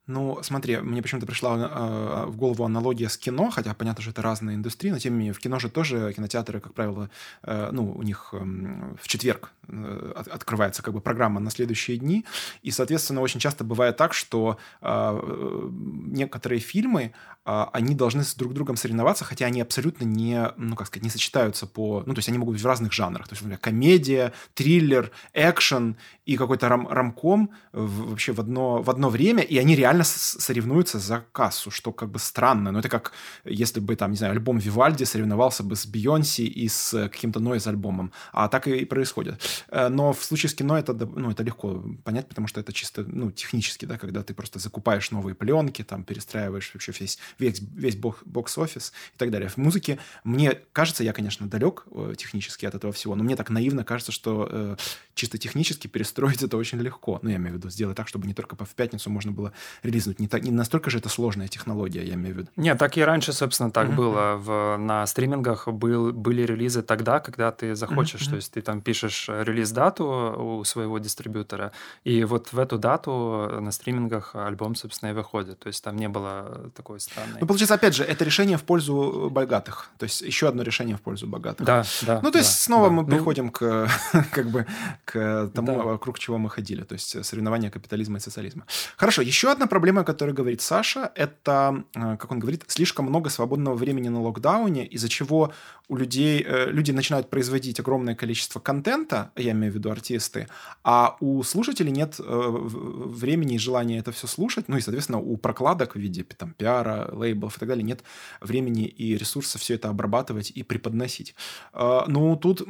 [0.08, 4.22] Ну, смотри, мне почему-то пришла э, в голову аналогия с кино, хотя понятно, что это
[4.22, 7.10] разные индустрии, но тем не менее в кино же тоже кинотеатры, как правило,
[7.42, 12.24] э, ну, у них э, в четверг э, открывается как бы программа на следующие дни,
[12.62, 15.70] и, соответственно, очень часто бывает так, что э,
[16.06, 17.12] некоторые фильмы,
[17.44, 21.10] э, они должны с друг другом соревноваться, хотя они абсолютно не, ну, как сказать, не
[21.10, 24.32] сочетаются по, ну, то есть они могут быть в разных жанрах, то есть, например, комедия,
[24.54, 29.76] триллер, экшен и какой-то рам рамком в, вообще в одно, в одно время, и они
[29.76, 32.72] реально соревнуются за кассу, что как бы странно.
[32.72, 33.12] Но это как
[33.44, 38.12] если бы, там, не знаю, альбом Вивальди соревновался бы с Бейонси и с каким-то Нойз-альбомом.
[38.32, 39.40] А так и происходит.
[39.68, 43.04] Э, но в случае с кино это, ну, это легко понять, потому что это чисто
[43.06, 47.96] ну, технически, да, когда ты просто закупаешь новые пленки, там, перестраиваешь вообще весь, весь, весь
[47.96, 49.48] бокс-офис и так далее.
[49.48, 53.50] В музыке мне кажется, я, конечно, далек э, технически от этого всего, но мне так
[53.50, 54.76] наивно кажется, что э,
[55.14, 57.18] чисто технически перестроить это очень легко.
[57.22, 59.52] Ну, я имею в виду, сделать так, чтобы не только в пятницу можно было
[59.88, 60.20] релизнуть.
[60.20, 62.48] Не, так, не настолько же это сложная технология, я имею в виду.
[62.56, 63.94] Нет, так и раньше, собственно, так mm-hmm.
[63.94, 64.36] было.
[64.36, 68.22] В, на стримингах был, были релизы тогда, когда ты захочешь.
[68.22, 68.30] Mm-hmm.
[68.30, 70.04] То есть ты там пишешь релиз-дату
[70.38, 71.72] у своего дистрибьютора,
[72.04, 75.58] и вот в эту дату на стримингах альбом, собственно, и выходит.
[75.58, 77.40] То есть там не было такой странной...
[77.40, 79.90] Ну, получается, опять же, это решение в пользу богатых.
[79.98, 81.66] То есть еще одно решение в пользу богатых.
[81.66, 82.20] Да, да.
[82.22, 82.92] Ну, то есть да, снова да.
[82.92, 83.08] мы ну...
[83.08, 83.88] приходим к,
[84.32, 84.66] как бы,
[85.04, 85.82] к тому, да.
[85.82, 86.82] вокруг чего мы ходили.
[86.82, 88.64] То есть соревнования капитализма и социализма.
[88.96, 93.74] Хорошо, еще одна проблема, которой говорит Саша, это, э, как он говорит, слишком много свободного
[93.74, 95.52] времени на локдауне, из-за чего
[95.88, 100.48] у людей, э, люди начинают производить огромное количество контента, я имею в виду артисты,
[100.84, 105.36] а у слушателей нет э, времени и желания это все слушать, ну и, соответственно, у
[105.36, 108.02] прокладок в виде там, пиара, лейблов и так далее нет
[108.40, 111.34] времени и ресурсов все это обрабатывать и преподносить.
[111.74, 112.62] Ну, тут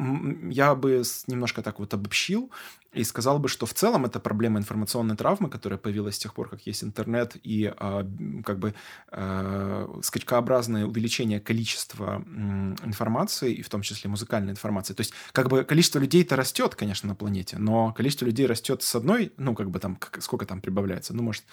[0.50, 2.50] я бы немножко так вот обобщил
[2.98, 6.48] и сказал бы, что в целом это проблема информационной травмы, которая появилась с тех пор,
[6.48, 8.04] как есть интернет, и э,
[8.44, 8.74] как бы
[9.12, 12.24] э, скачкообразное увеличение количества
[12.84, 14.94] информации, и в том числе музыкальной информации.
[14.94, 18.94] То есть как бы количество людей-то растет, конечно, на планете, но количество людей растет с
[18.96, 21.44] одной, ну как бы там, сколько там прибавляется, ну может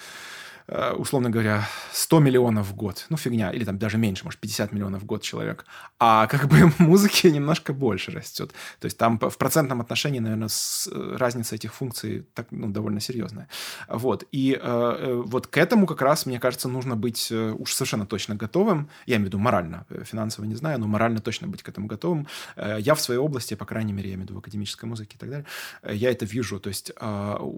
[0.68, 3.06] условно говоря, 100 миллионов в год.
[3.10, 3.52] Ну, фигня.
[3.52, 5.66] Или там даже меньше, может, 50 миллионов в год человек.
[6.00, 8.52] А как бы музыки немножко больше растет.
[8.80, 13.48] То есть там в процентном отношении, наверное, э, разница этих функций так, ну, довольно серьезная.
[13.88, 14.24] Вот.
[14.32, 18.36] И э, э, вот к этому как раз, мне кажется, нужно быть уж совершенно точно
[18.36, 18.90] готовым.
[19.06, 19.86] Я имею в виду морально.
[20.04, 22.28] Финансово не знаю, но морально точно быть к этому готовым.
[22.58, 25.20] Я в своей области, по крайней мере, я имею в виду в академической музыке и
[25.20, 25.46] так далее,
[25.84, 26.60] я это вижу.
[26.60, 26.92] То есть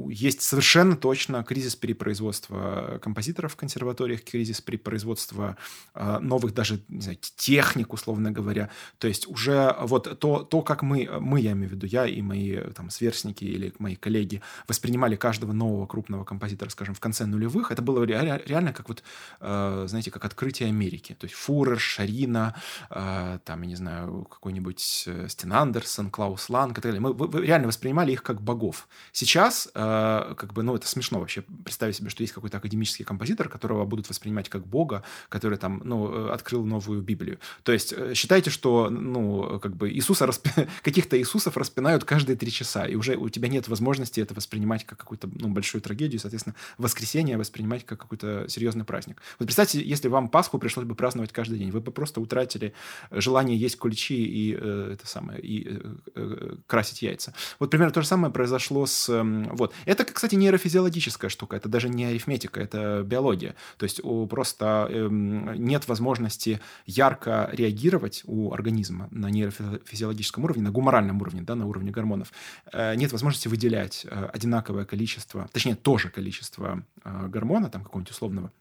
[0.09, 5.55] есть совершенно точно кризис перепроизводства композиторов в консерваториях, кризис при производстве
[5.95, 8.69] новых даже, не знаю, техник, условно говоря.
[8.97, 12.21] То есть уже вот то, то как мы, мы, я имею в виду, я и
[12.21, 17.71] мои там сверстники или мои коллеги воспринимали каждого нового крупного композитора, скажем, в конце нулевых,
[17.71, 19.03] это было реально, реально как вот,
[19.39, 21.15] знаете, как открытие Америки.
[21.19, 22.55] То есть Фурер, Шарина,
[22.89, 27.01] там, я не знаю, какой-нибудь э, Стен Андерсон, Клаус Ланг и так далее.
[27.01, 28.87] Мы реально воспринимали их как богов.
[29.11, 32.57] Сейчас, как бы, ну, это смешно вообще представить себе, что есть какой-то
[32.87, 37.37] академический композитор, которого будут воспринимать как бога, который там, ну, э, открыл новую Библию.
[37.63, 40.47] То есть э, считайте, что, ну, как бы Иисуса расп...
[40.83, 44.97] каких-то Иисусов распинают каждые три часа, и уже у тебя нет возможности это воспринимать как
[44.97, 49.21] какую-то, ну, большую трагедию, соответственно, воскресенье воспринимать как какой-то серьезный праздник.
[49.39, 52.73] Вот представьте, если вам Пасху пришлось бы праздновать каждый день, вы бы просто утратили
[53.11, 57.33] желание есть куличи и э, это самое, и э, э, красить яйца.
[57.59, 59.09] Вот примерно то же самое произошло с...
[59.09, 59.73] Э, вот.
[59.85, 63.55] Это, кстати, нейрофизиологическая штука, это даже не арифметика, это биология.
[63.77, 71.21] То есть просто э, нет возможности ярко реагировать у организма на нейрофизиологическом уровне, на гуморальном
[71.21, 72.31] уровне, да, на уровне гормонов.
[72.73, 78.51] Э, нет возможности выделять э, одинаковое количество, точнее, тоже количество э, гормона, там какого-нибудь условного,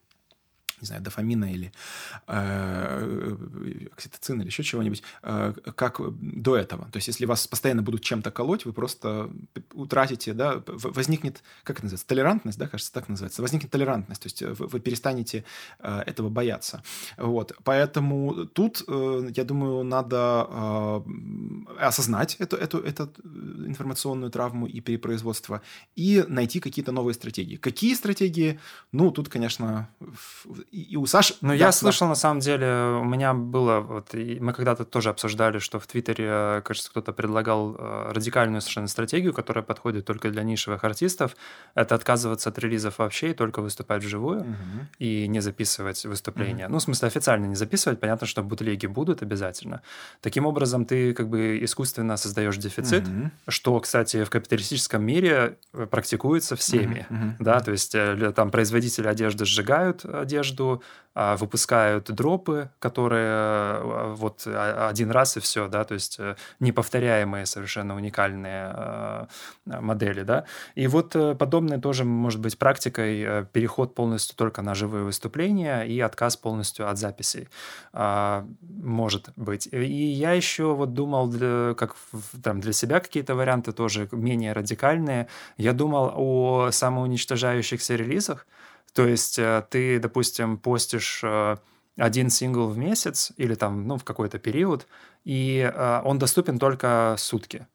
[0.81, 1.73] не знаю, дофамина или
[2.27, 3.37] э,
[3.93, 6.87] окситоцин или еще чего-нибудь, э, как до этого.
[6.91, 9.31] То есть, если вас постоянно будут чем-то колоть, вы просто
[9.73, 14.43] утратите, да, возникнет, как это называется, толерантность, да, кажется, так называется, возникнет толерантность, то есть
[14.43, 15.45] вы, вы перестанете
[15.79, 16.83] э, этого бояться.
[17.17, 21.01] Вот, поэтому тут, э, я думаю, надо э,
[21.81, 23.11] осознать эту, эту, эту
[23.67, 25.63] информационную травму и перепроизводство
[25.95, 27.57] и найти какие-то новые стратегии.
[27.57, 28.61] Какие стратегии?
[28.93, 29.89] Ну, тут, конечно,
[30.71, 31.35] и у Саши...
[31.41, 32.11] Ну, да, я слышал, да.
[32.11, 33.81] на самом деле, у меня было...
[33.81, 39.33] Вот, мы когда-то тоже обсуждали, что в Твиттере, кажется, кто-то предлагал э, радикальную совершенно стратегию,
[39.33, 41.37] которая подходит только для нишевых артистов.
[41.75, 44.87] Это отказываться от релизов вообще и только выступать вживую угу.
[44.99, 46.65] и не записывать выступления.
[46.65, 46.73] Угу.
[46.73, 48.01] Ну, в смысле, официально не записывать.
[48.01, 49.83] Понятно, что бутлеги будут обязательно.
[50.21, 53.31] Таким образом, ты как бы искусственно создаешь дефицит, угу.
[53.49, 57.07] что, кстати, в капиталистическом мире э, практикуется всеми.
[57.09, 57.37] Угу.
[57.41, 60.83] Да, то есть э, там производители одежды сжигают одежду, одежду,
[61.19, 67.47] а, выпускают дропы, которые а, вот один раз и все, да, то есть э, неповторяемые,
[67.47, 69.29] совершенно уникальные а,
[69.65, 70.45] модели, да.
[70.75, 75.85] И вот э, подобное тоже может быть практикой, э, переход полностью только на живые выступления
[75.85, 77.49] и отказ полностью от записей.
[78.83, 79.69] Может быть.
[79.73, 81.97] И я еще вот думал, для, как
[82.43, 85.27] там для себя какие-то варианты тоже менее радикальные.
[85.57, 88.47] Я думал о самоуничтожающихся релизах,
[88.97, 91.57] то есть э, ты, допустим, постишь э,
[91.99, 94.87] один сингл в месяц или там, ну, в какой-то период,
[95.23, 97.67] и э, он доступен только сутки.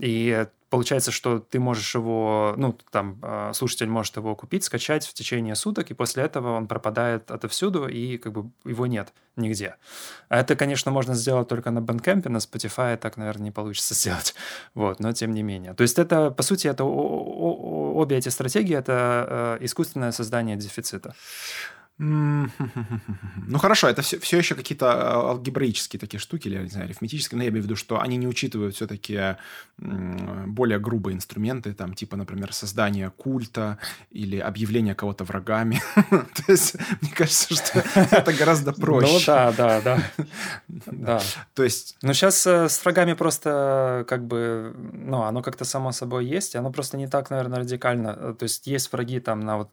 [0.00, 5.54] И получается, что ты можешь его, ну, там, слушатель может его купить, скачать в течение
[5.54, 9.76] суток, и после этого он пропадает отовсюду, и как бы его нет нигде.
[10.28, 14.34] А это, конечно, можно сделать только на Bandcamp, на Spotify так, наверное, не получится сделать.
[14.74, 15.74] Вот, но тем не менее.
[15.74, 16.84] То есть это, по сути, это
[17.96, 21.14] обе эти стратегии— это э, искусственное создание дефицита.
[23.46, 27.36] Ну хорошо, это все, все еще какие-то а, алгебраические такие штуки, или, не знаю, арифметические,
[27.36, 29.36] но я имею в виду, что они не учитывают все-таки
[29.78, 33.78] более грубые инструменты, там, типа, например, создание культа
[34.10, 35.80] или объявление кого-то врагами.
[36.10, 37.78] То есть, мне кажется, что
[38.10, 39.12] это гораздо ну проще.
[39.12, 40.02] Ну да, да, да.
[40.68, 41.20] да.
[41.54, 41.96] То есть...
[42.02, 46.70] Ну сейчас э, с врагами просто как бы, ну, оно как-то само собой есть, оно
[46.70, 48.16] просто не так, наверное, радикально.
[48.18, 49.70] Э, то есть есть враги там на вот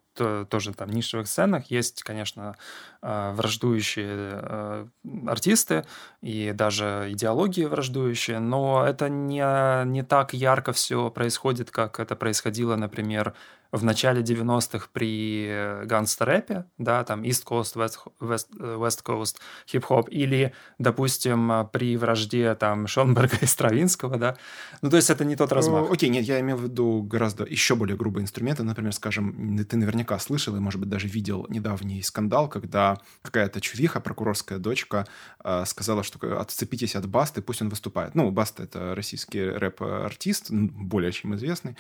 [0.49, 2.56] тоже там нишевых сценах, есть, конечно, конечно,
[3.03, 4.88] э, враждующие э,
[5.27, 5.86] артисты
[6.21, 12.75] и даже идеологии враждующие, но это не, не так ярко все происходит, как это происходило,
[12.75, 13.34] например,
[13.71, 20.53] в начале 90-х при ганстер-рэпе, да, там East Coast, West, West, West Coast хип-хоп, или,
[20.80, 24.38] допустим, при вражде там Шонберга и Стравинского, да.
[24.82, 25.91] Ну, то есть это не тот размах.
[25.91, 28.63] Окей, нет, я имею в виду гораздо еще более грубые инструменты.
[28.63, 33.99] Например, скажем, ты наверняка слышал и, может быть, даже видел недавний скандал, когда какая-то чувиха,
[33.99, 35.08] прокурорская дочка,
[35.43, 38.15] э, сказала, что отцепитесь от Басты, пусть он выступает.
[38.15, 41.75] Ну, Баста— это российский рэп-артист, более чем известный.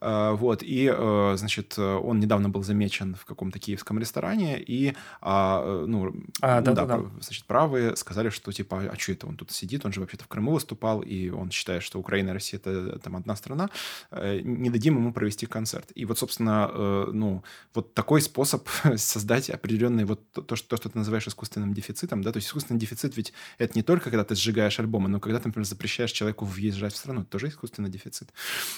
[0.00, 4.94] Э, вот, и э, значит, э, он недавно был замечен в каком-то киевском ресторане, и,
[5.20, 9.12] а, э, ну, а, да, ну, да, да, значит, правые сказали, что, типа, а что
[9.12, 12.30] это он тут сидит, он же вообще-то в Крыму выступал, и он считает, что Украина
[12.30, 13.70] и Россия— это там одна страна,
[14.10, 15.90] э, не дадим ему провести концерт.
[15.94, 16.68] И вот, собственно,
[17.12, 17.42] ну,
[17.74, 22.32] вот такой способ создать определенный вот то, что, то, что ты называешь искусственным дефицитом, да,
[22.32, 25.48] то есть искусственный дефицит ведь это не только когда ты сжигаешь альбомы, но когда ты,
[25.48, 28.32] например, запрещаешь человеку въезжать в страну, это тоже искусственный дефицит.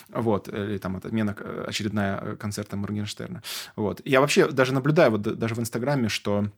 [0.09, 1.37] Вот, или там отмена
[1.67, 3.42] очередная концерта Моргенштерна.
[3.76, 4.00] Вот.
[4.05, 6.50] Я вообще даже наблюдаю, вот даже в Инстаграме, что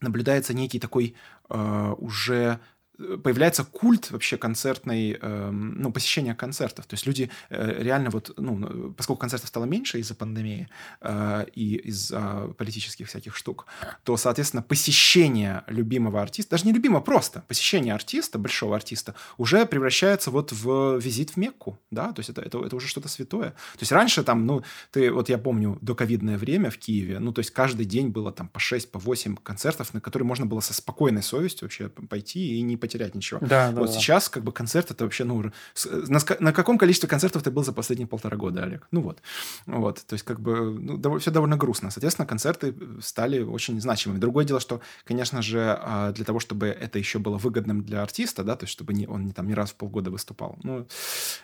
[0.00, 1.14] наблюдается некий такой
[1.48, 2.58] э, уже
[2.98, 6.86] появляется культ вообще концертной, э, ну, посещения концертов.
[6.86, 10.68] То есть люди э, реально вот, ну, поскольку концертов стало меньше из-за пандемии
[11.00, 13.66] э, и из-за политических всяких штук,
[14.02, 20.30] то, соответственно, посещение любимого артиста, даже не любимого, просто посещение артиста, большого артиста, уже превращается
[20.30, 23.50] вот в визит в Мекку, да, то есть это, это, это уже что-то святое.
[23.50, 27.32] То есть раньше там, ну, ты, вот я помню, до ковидное время в Киеве, ну,
[27.32, 30.60] то есть каждый день было там по 6, по 8 концертов, на которые можно было
[30.60, 33.38] со спокойной совестью вообще пойти и не потерять ничего.
[33.40, 33.92] Да, да, вот да.
[33.92, 35.52] сейчас как бы концерт это вообще, ну,
[35.84, 38.88] на, на каком количестве концертов ты был за последние полтора года, Олег?
[38.90, 39.18] Ну вот.
[39.66, 41.90] Вот, то есть как бы ну, дов- все довольно грустно.
[41.90, 44.18] Соответственно, концерты стали очень значимыми.
[44.18, 48.42] Другое дело, что, конечно же, а, для того, чтобы это еще было выгодным для артиста,
[48.42, 50.86] да, то есть чтобы не, он не, там не раз в полгода выступал, ну,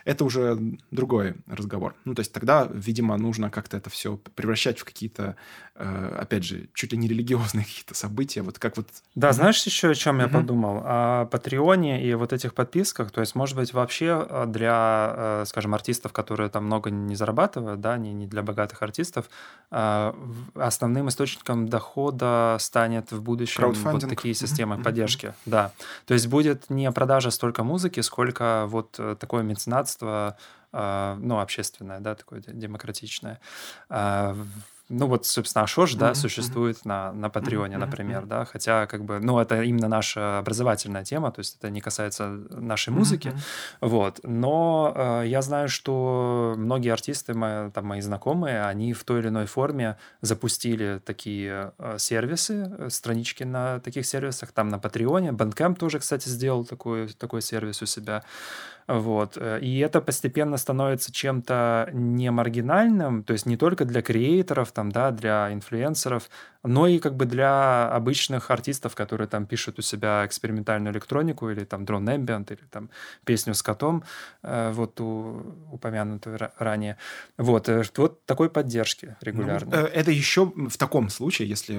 [0.05, 0.59] это уже
[0.91, 1.95] другой разговор.
[2.07, 5.37] Ну, то есть тогда, видимо, нужно как-то это все превращать в какие-то,
[5.75, 8.89] э, опять же, чуть ли не религиозные какие-то события, вот как вот...
[9.15, 10.83] Да, знаешь еще о чем я подумал?
[10.85, 13.11] О Патреоне и вот этих подписках.
[13.11, 17.81] То есть, может быть, вообще э, для, э, скажем, артистов, которые там много не зарабатывают,
[17.81, 19.29] да, не, не для богатых артистов,
[19.73, 20.12] э,
[20.55, 25.35] основным источником дохода станет в будущем вот такие системы поддержки.
[25.44, 25.73] Да.
[26.07, 30.37] То есть будет не продажа столько музыки, сколько вот такое меценатство,
[30.73, 33.40] ну, общественное, да, такое демократичное
[34.90, 36.14] ну вот, собственно, Ашош, да, mm-hmm.
[36.14, 37.79] существует на, на Патреоне, mm-hmm.
[37.79, 41.81] например, да, хотя как бы, ну, это именно наша образовательная тема, то есть это не
[41.81, 43.33] касается нашей музыки,
[43.81, 49.20] вот, но э, я знаю, что многие артисты, мои, там, мои знакомые, они в той
[49.20, 55.31] или иной форме запустили такие э, сервисы, э, странички на таких сервисах, там на Патреоне,
[55.31, 58.23] Bandcamp тоже, кстати, сделал такой, такой сервис у себя,
[58.87, 59.37] вот.
[59.37, 64.92] Э, и это постепенно становится чем-то не маргинальным, то есть не только для креаторов, там,
[64.92, 66.29] да, для инфлюенсеров,
[66.62, 71.64] но и как бы для обычных артистов, которые там пишут у себя экспериментальную электронику или
[71.64, 72.90] там дрон ambient или там
[73.25, 74.05] песню с котом,
[74.42, 76.99] э, вот у, упомянутую ранее.
[77.38, 79.70] Вот, э, вот такой поддержки регулярно.
[79.70, 81.75] Ну, это еще в таком случае, если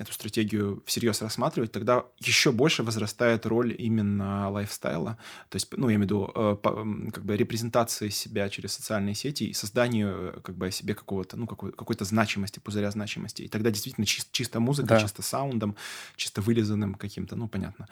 [0.00, 5.18] эту стратегию всерьез рассматривать, тогда еще больше возрастает роль именно лайфстайла.
[5.48, 9.14] То есть, ну, я имею в виду виду э, как бы репрезентации себя через социальные
[9.14, 13.42] сети и созданию э, как бы себе какого-то, ну, какой- какой-то значимости, пузыря значимости.
[13.42, 15.00] И тогда действительно чис- чисто музыка, да.
[15.00, 15.76] чисто саундом,
[16.16, 17.88] чисто вылизанным каким-то, ну, понятно,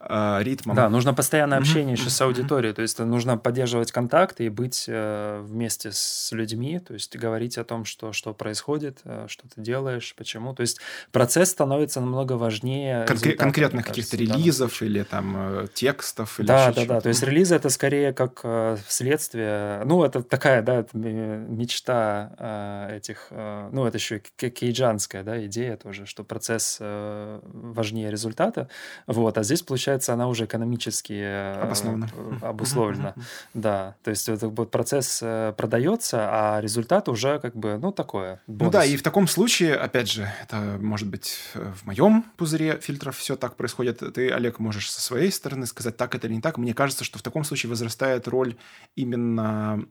[0.00, 0.76] э, ритмом.
[0.76, 5.90] Да, нужно постоянное общение еще с аудиторией, то есть нужно поддерживать контакты и быть вместе
[5.92, 10.54] с людьми, то есть говорить о том, что, что происходит, что ты делаешь, почему.
[10.54, 10.80] То есть
[11.12, 13.04] процесс становится намного важнее.
[13.06, 16.38] Конкре- конкретных каких-то релизов или там текстов.
[16.40, 17.00] Или да, да, да.
[17.00, 19.82] То есть релизы это скорее как э, следствие.
[19.84, 23.28] Ну, это такая, да, это мечта э, этих.
[23.30, 28.68] Э, ну, это еще кейджанская, да, идея тоже, что процесс э, важнее результата.
[29.06, 32.08] Вот, а здесь, получается, она уже экономически э, Обоснована.
[32.42, 33.14] обусловлена.
[33.54, 38.40] Да, то есть это вот процесс э, продается, а результат уже как бы, ну, такое.
[38.46, 38.72] Бонус.
[38.74, 43.16] Ну да, и в таком случае, опять же, это может быть в моем пузыре фильтров
[43.16, 44.02] все так происходит.
[44.14, 46.58] Ты, Олег, можешь со своей стороны сказать, так это или не так.
[46.58, 48.56] Мне кажется, что в таком случае случае возрастает роль
[48.96, 49.84] именно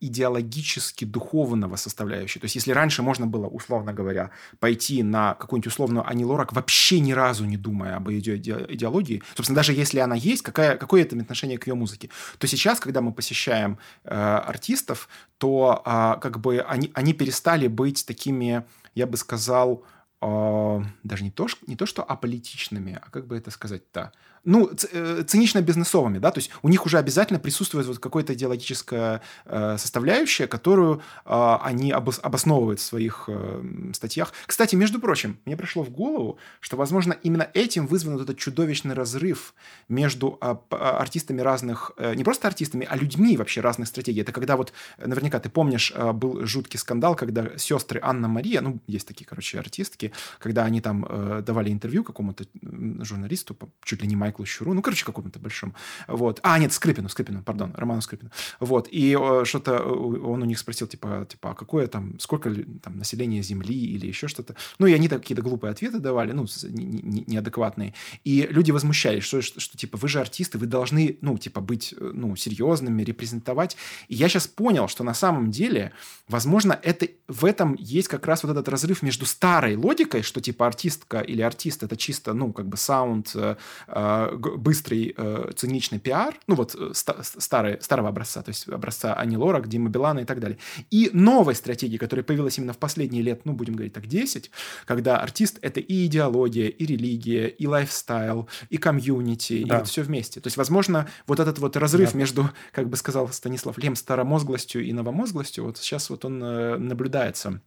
[0.00, 2.40] идеологически духовного составляющей.
[2.40, 7.12] То есть если раньше можно было, условно говоря, пойти на какую-нибудь условную Ани вообще ни
[7.12, 11.58] разу не думая об ее идеологии, собственно, даже если она есть, какая, какое это отношение
[11.58, 16.90] к ее музыке, то сейчас, когда мы посещаем э, артистов, то э, как бы они,
[16.94, 19.84] они перестали быть такими, я бы сказал,
[20.22, 24.12] э, даже не то, не то, что аполитичными, а как бы это сказать-то,
[24.46, 29.76] ну, э, цинично-бизнесовыми, да, то есть у них уже обязательно присутствует вот какая-то идеологическая э,
[29.76, 33.28] составляющая, которую э, они обос- обосновывают в своих
[33.92, 34.32] статьях.
[34.46, 38.94] Кстати, между прочим, мне пришло в голову, что, возможно, именно этим вызван вот этот чудовищный
[38.94, 39.52] разрыв
[39.88, 44.20] между э, артистами разных, не просто артистами, а людьми вообще разных стратегий.
[44.20, 49.24] Это когда вот, наверняка ты помнишь, был жуткий скандал, когда сестры Анна-Мария, ну, есть такие,
[49.24, 52.44] короче, артистки, когда они там давали интервью какому-то
[53.02, 55.72] журналисту, чуть ли не Майклу Майклу Щуру, ну, короче, какому-то большому.
[56.08, 56.40] Вот.
[56.42, 58.30] А, нет, Скрипину, Скрипину, пардон, Роману Скрипину.
[58.60, 58.88] Вот.
[58.90, 63.74] И что-то он у них спросил, типа, типа, а какое там, сколько там населения Земли
[63.74, 64.54] или еще что-то.
[64.78, 66.46] Ну, и они какие-то глупые ответы давали, ну,
[67.26, 67.94] неадекватные.
[68.24, 71.94] И люди возмущались, что, что, что, типа, вы же артисты, вы должны, ну, типа, быть,
[71.98, 73.76] ну, серьезными, репрезентовать.
[74.08, 75.92] И я сейчас понял, что на самом деле,
[76.28, 80.66] возможно, это, в этом есть как раз вот этот разрыв между старой логикой, что, типа,
[80.66, 83.56] артистка или артист— это чисто, ну, как бы саунд, э,
[83.88, 89.36] э, быстрый, э, циничный пиар, ну вот э, старый, старого образца, то есть образца Ани
[89.36, 90.58] Лорак, Дима Билана и так далее.
[90.90, 94.50] И новой стратегии, которая появилась именно в последние лет, ну, будем говорить так, 10,
[94.84, 99.76] когда артист— это и идеология, и религия, и лайфстайл, и комьюнити, да.
[99.76, 100.40] и вот все вместе.
[100.40, 102.18] То есть, возможно, вот этот вот разрыв да.
[102.18, 107.60] между, как бы сказал Станислав Лем, старомозглостью и новомозглостью, вот сейчас вот он наблюдается.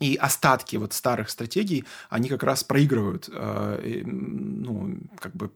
[0.00, 5.52] И остатки вот старых стратегий, они как раз проигрывают, э, ну, как бы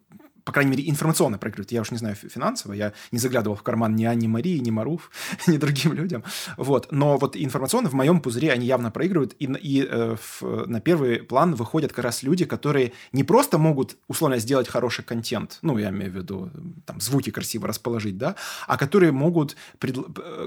[0.48, 1.72] по крайней мере, информационно проигрывает.
[1.72, 5.10] Я уж не знаю финансово, я не заглядывал в карман ни Анне Марии, ни Маруф,
[5.46, 6.24] ни другим людям.
[6.56, 6.90] Вот.
[6.90, 11.18] Но вот информационно в моем пузыре они явно проигрывают, и, и э, в, на первый
[11.18, 15.90] план выходят как раз люди, которые не просто могут, условно, сделать хороший контент, ну, я
[15.90, 16.50] имею в виду,
[16.86, 18.34] там, звуки красиво расположить, да,
[18.66, 19.98] а которые могут пред,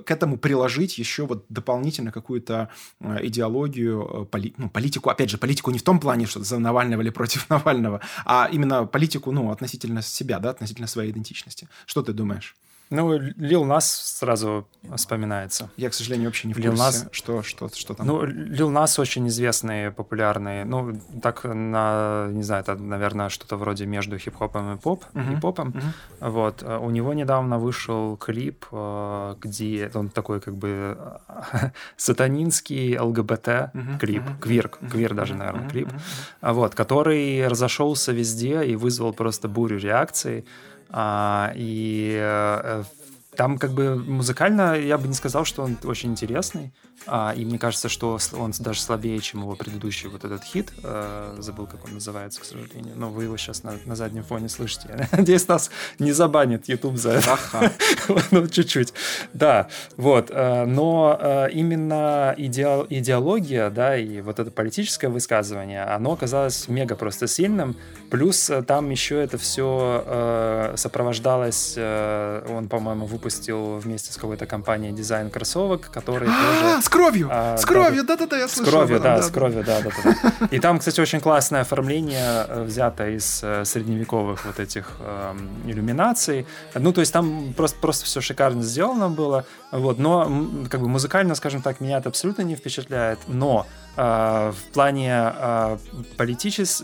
[0.03, 2.69] к этому приложить еще вот дополнительно какую-то
[3.01, 6.57] э, идеологию, э, поли, ну, политику, опять же, политику не в том плане, что за
[6.57, 11.67] Навального или против Навального, а именно политику, ну, относительно относительно себя, да, относительно своей идентичности.
[11.85, 12.55] Что ты думаешь?
[12.91, 15.69] Ну, Лил Нас сразу вспоминается.
[15.77, 17.07] Я, к сожалению, вообще не в курсе, Нас...
[17.11, 18.05] что, что, что там.
[18.05, 20.65] Ну, Лил Нас очень известный, популярный.
[20.65, 25.37] Ну, так, на, не знаю, это, наверное, что-то вроде между хип-хопом и поп, uh-huh.
[25.37, 25.69] и попом.
[25.69, 26.29] Uh-huh.
[26.29, 26.63] Вот.
[26.63, 30.97] У него недавно вышел клип, э, где он такой как бы
[31.95, 33.99] сатанинский ЛГБТ uh-huh.
[33.99, 35.89] клип, квир, квир даже, наверное, клип,
[36.41, 40.45] вот, который разошелся везде и вызвал просто бурю реакций.
[40.93, 42.83] А, и э,
[43.35, 46.73] там как бы музыкально я бы не сказал, что он очень интересный.
[47.07, 50.71] А, и мне кажется, что он даже слабее, чем его предыдущий вот этот хит.
[50.83, 52.93] А, забыл, как он называется, к сожалению.
[52.95, 54.87] Но вы его сейчас на, на заднем фоне слышите.
[54.89, 57.33] Я надеюсь, нас не забанит YouTube за это.
[57.33, 57.71] Ага.
[58.31, 58.93] ну, чуть-чуть.
[59.33, 60.29] Да, вот.
[60.29, 66.95] Э, но э, именно идеал, идеология, да, и вот это политическое высказывание, оно оказалось мега
[66.95, 67.75] просто сильным.
[68.09, 75.89] Плюс там еще это все сопровождалось, он, по-моему, выпустил вместе с какой-то компанией дизайн кроссовок,
[75.91, 77.29] который а, тоже кровью!
[77.31, 78.65] А, с кровью, да-да-да, я слышал.
[78.65, 80.47] С кровью, да, да, с кровью, да, да, да.
[80.51, 85.33] И там, кстати, очень классное оформление э, взято из э, средневековых вот этих э,
[85.65, 86.45] иллюминаций.
[86.75, 89.45] Ну, то есть там просто, просто все шикарно сделано было.
[89.71, 90.29] Вот, но
[90.69, 93.19] как бы музыкально, скажем так, меня это абсолютно не впечатляет.
[93.27, 93.65] Но
[93.95, 95.31] э, в плане
[96.17, 96.83] политичес...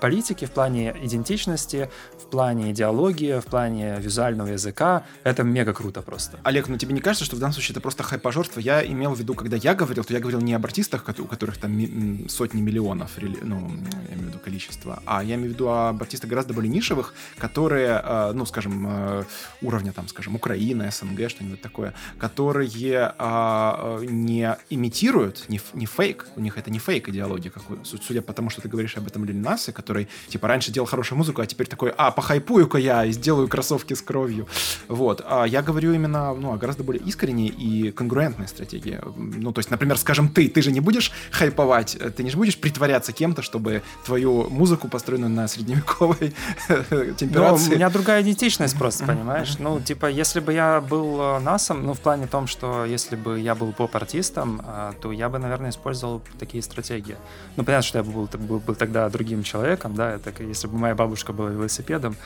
[0.00, 1.90] политики, в плане идентичности,
[2.30, 5.04] плане идеологии, в плане визуального языка.
[5.24, 6.38] Это мега круто просто.
[6.44, 8.60] Олег, ну тебе не кажется, что в данном случае это просто хайпажорство?
[8.60, 11.58] Я имел в виду, когда я говорил, то я говорил не об артистах, у которых
[11.58, 13.10] там сотни миллионов,
[13.42, 13.70] ну,
[14.08, 17.14] я имею в виду количество, а я имею в виду об артистах гораздо более нишевых,
[17.38, 19.24] которые, э, ну, скажем, э,
[19.62, 26.26] уровня, там, скажем, Украины, СНГ, что-нибудь такое, которые а, э, не имитируют, не, не фейк,
[26.36, 29.24] у них это не фейк идеология, какую, судя по тому, что ты говоришь об этом
[29.24, 33.12] Лиль Насе, который, типа, раньше делал хорошую музыку, а теперь такой, а, похайпую-ка я и
[33.12, 34.46] сделаю кроссовки с кровью.
[34.88, 35.24] Вот.
[35.26, 39.00] А я говорю именно ну, о гораздо более искренней и конгруентной стратегии.
[39.16, 43.12] Ну, то есть, например, скажем, ты, ты же не будешь хайповать, ты не будешь притворяться
[43.12, 46.34] кем-то, чтобы твою музыку, построенную на средневековой
[47.16, 47.68] темперации...
[47.68, 49.56] Ну, у меня другая идентичность просто, понимаешь?
[49.58, 53.40] Ну, типа, если бы я был э, насом, ну, в плане том, что если бы
[53.40, 57.16] я был поп-артистом, э, то я бы, наверное, использовал такие стратегии.
[57.56, 60.94] Ну, понятно, что я был, был, был тогда другим человеком, да, это если бы моя
[60.94, 62.16] бабушка была велосипедом, этом.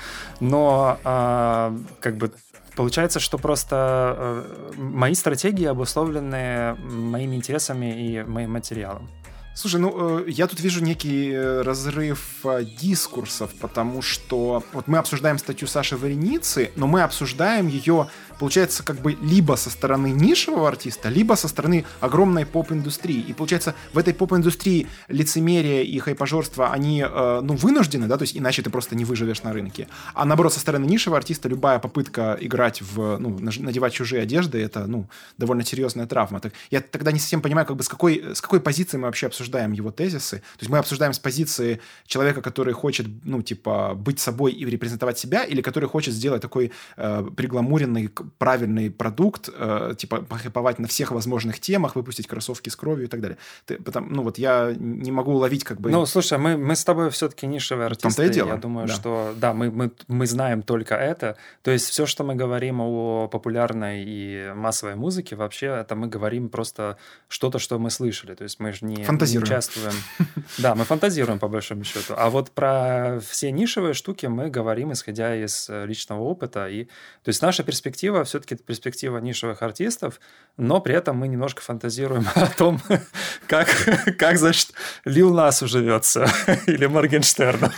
[0.41, 2.33] Но а, как бы
[2.77, 9.09] Получается, что просто э, мои стратегии обусловлены моими интересами и моим материалом.
[9.55, 12.45] Слушай, ну э, я тут вижу некий э, разрыв
[12.81, 18.09] дискурсов, потому что вот мы обсуждаем статью Саши Вареницы, но мы обсуждаем ее
[18.39, 23.21] получается, как бы либо со стороны нишевого артиста, либо со стороны огромной поп-индустрии.
[23.21, 28.37] И получается, в этой поп-индустрии лицемерие и хайпажорство, они, э, ну, вынуждены, да, то есть
[28.37, 29.89] иначе ты просто не выживешь на рынке.
[30.15, 34.87] А наоборот, со стороны нишевого артиста любая попытка играть в, ну, надевать чужие одежды, это,
[34.87, 35.09] ну,
[35.39, 36.41] довольно серьезная травма.
[36.41, 39.27] Так, я тогда не совсем понимаю, как бы с какой, с какой позиции мы вообще
[39.27, 40.37] обсуждаем его тезисы.
[40.37, 45.19] То есть мы обсуждаем с позиции человека, который хочет, ну, типа, быть собой и репрезентовать
[45.19, 51.11] себя, или который хочет сделать такой э, пригламуренный правильный продукт, э, типа похайповать на всех
[51.13, 53.39] возможных темах, выпустить кроссовки с кровью и так далее.
[53.67, 55.91] Ты, потому, ну вот я не могу уловить как бы...
[55.91, 58.27] Ну, слушай, мы, мы с тобой все-таки нишевые артисты.
[58.27, 58.49] И дело.
[58.49, 58.95] Я думаю, да.
[58.95, 61.37] что да, мы, мы, мы знаем только это.
[61.63, 66.49] То есть все, что мы говорим о популярной и массовой музыке, вообще это мы говорим
[66.49, 66.97] просто
[67.29, 68.35] что-то, что мы слышали.
[68.35, 69.05] То есть мы же не,
[69.39, 69.93] участвуем.
[70.59, 72.15] Да, мы фантазируем по большому счету.
[72.17, 76.69] А вот про все нишевые штуки мы говорим, исходя из э, личного опыта.
[76.69, 80.21] И, то есть наша перспектива все-таки перспектива нишевых артистов,
[80.57, 82.81] но при этом мы немножко фантазируем о том,
[83.49, 83.69] как,
[84.17, 84.73] как значит,
[85.05, 86.29] Лил Нас уживется
[86.67, 87.73] или Моргенштерна.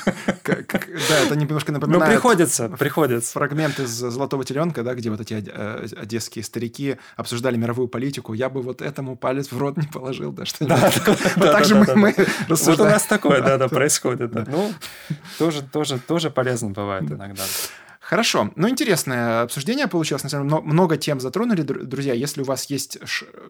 [0.44, 2.04] Да, это немножко напоминает...
[2.04, 3.32] Ну, приходится, приходится.
[3.32, 8.34] Фрагмент из «Золотого теленка», да, где вот эти э, одесские старики обсуждали мировую политику.
[8.34, 10.90] Я бы вот этому палец в рот не положил, да, что да,
[11.36, 12.14] Вот так же мы
[12.48, 12.78] рассуждаем.
[12.78, 14.34] Вот у нас такое, да, да, происходит.
[14.46, 14.72] Ну,
[15.38, 17.42] тоже, тоже, тоже полезно бывает иногда.
[18.08, 18.52] Хорошо.
[18.54, 20.22] Ну, интересное обсуждение получилось.
[20.22, 22.14] На самом деле, много тем затронули, друзья.
[22.14, 22.98] Если у вас есть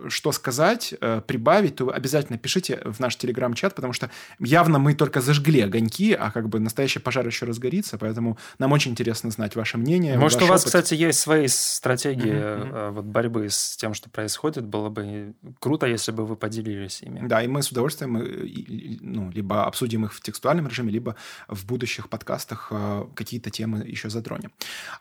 [0.09, 5.21] что сказать, э, прибавить, то обязательно пишите в наш телеграм-чат, потому что явно мы только
[5.21, 9.77] зажгли огоньки, а как бы настоящий пожар еще разгорится, поэтому нам очень интересно знать ваше
[9.77, 10.17] мнение.
[10.17, 10.67] Может, у вас, опыт.
[10.69, 12.91] кстати, есть свои стратегии mm-hmm.
[12.93, 14.65] вот борьбы с тем, что происходит.
[14.65, 17.29] Было бы круто, если бы вы поделились ими.
[17.29, 21.15] Да, и мы с удовольствием э, ну, либо обсудим их в текстуальном режиме, либо
[21.47, 22.73] в будущих подкастах
[23.15, 24.51] какие-то темы еще затронем сегодня.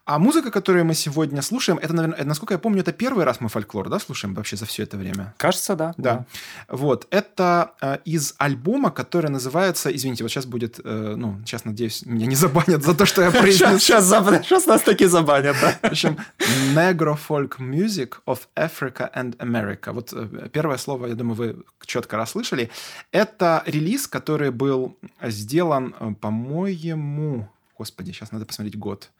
[0.06, 3.50] А музыка, которую мы сегодня слушаем, это, наверное, насколько я помню, это первый раз мы
[3.50, 5.34] фольклор, да, слушаем вообще за все это время?
[5.38, 5.94] Кажется, да.
[5.98, 6.14] Да.
[6.14, 6.26] да.
[6.70, 7.08] Вот.
[7.10, 9.90] Это э, из альбома, который называется...
[9.90, 10.80] Извините, вот сейчас будет...
[10.84, 13.82] Э, ну, сейчас, надеюсь, меня не забанят за то, что я произнес.
[13.82, 15.72] Сейчас, сейчас нас таки забанят, да.
[15.82, 16.18] В общем,
[16.76, 19.92] Negro Folk Music of Africa and America.
[19.92, 22.70] Вот э, первое слово, я думаю, вы четко расслышали.
[23.12, 27.50] Это релиз, который был сделан, э, по-моему...
[27.78, 29.12] Господи, сейчас надо посмотреть год.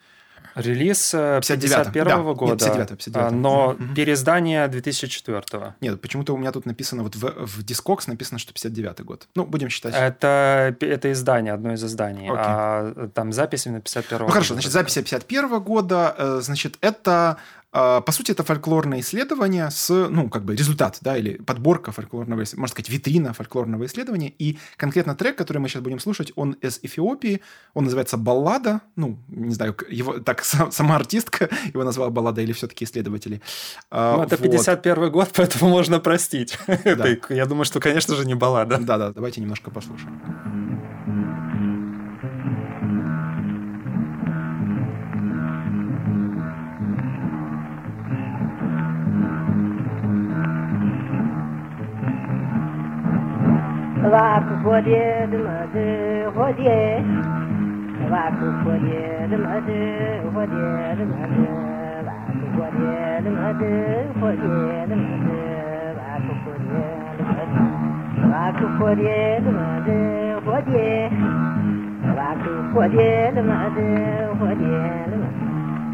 [0.56, 2.18] Релиз 51 э, да.
[2.34, 3.96] года, Нет, 59 59 но угу.
[3.96, 5.74] переиздание 2004 -го.
[5.82, 9.28] Нет, почему-то у меня тут написано, вот в, в Discogs написано, что 59 год.
[9.36, 9.94] Ну, будем считать.
[9.96, 12.36] Это, это издание, одно из изданий, okay.
[12.38, 17.38] а там запись именно 51 -го Ну, хорошо, значит, запись 51 года, э, значит, это
[17.76, 22.68] по сути, это фольклорное исследование с, ну, как бы результат, да, или подборка фольклорного, можно
[22.68, 24.34] сказать, витрина фольклорного исследования.
[24.40, 27.42] И конкретно трек, который мы сейчас будем слушать, он из Эфиопии,
[27.74, 32.86] он называется «Баллада», ну, не знаю, его, так сама артистка его назвала «Баллада» или все-таки
[32.86, 33.42] исследователи.
[33.92, 34.44] А, ну, это вот.
[34.44, 36.58] 51 год, поэтому можно простить.
[36.68, 37.08] Да.
[37.30, 38.78] я думаю, что, конечно же, не баллада.
[38.78, 40.65] Да-да, давайте немножко послушаем.
[54.05, 54.91] እባክህ ሆዴ
[55.33, 55.75] ልመድ
[56.37, 56.61] ሆዴ
[58.05, 58.87] እባክህ ሆዴ
[59.31, 59.69] ልመድ
[60.35, 60.55] ሆዴ
[60.99, 61.35] ልመድ
[61.99, 62.81] እባክህ ሆዴ
[63.25, 63.63] ልመድ
[64.21, 64.45] ሆዴ
[64.91, 65.27] ልመድ
[65.91, 66.73] እባክህ ሆዴ
[67.19, 67.53] ልመድ
[68.21, 69.05] እባክህ ሆዴ
[69.47, 69.89] ልመድ
[70.47, 70.73] ሆዴ
[72.09, 72.97] እባክህ ሆዴ
[73.37, 73.79] ልመድ
[74.41, 74.63] ሆዴ
[75.11, 75.39] ልመድ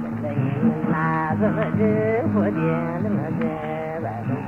[0.04, 0.94] የለኝምና
[1.40, 1.80] ዘመድ
[2.34, 2.58] ሆዴ
[3.04, 3.40] ልመድ
[3.98, 4.44] እባክህ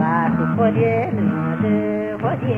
[0.00, 1.64] راك فولي المد
[2.20, 2.56] فولي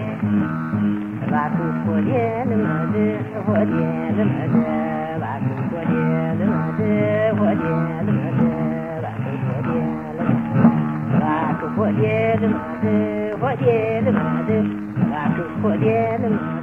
[1.32, 1.52] راك
[1.86, 3.16] فولي المد
[3.46, 4.54] فولي المد
[5.22, 6.80] راك فولي المد
[7.38, 8.40] فولي المد
[11.22, 12.84] راك فولي المد
[13.40, 14.50] فولي المد
[15.12, 16.57] راك فولي المد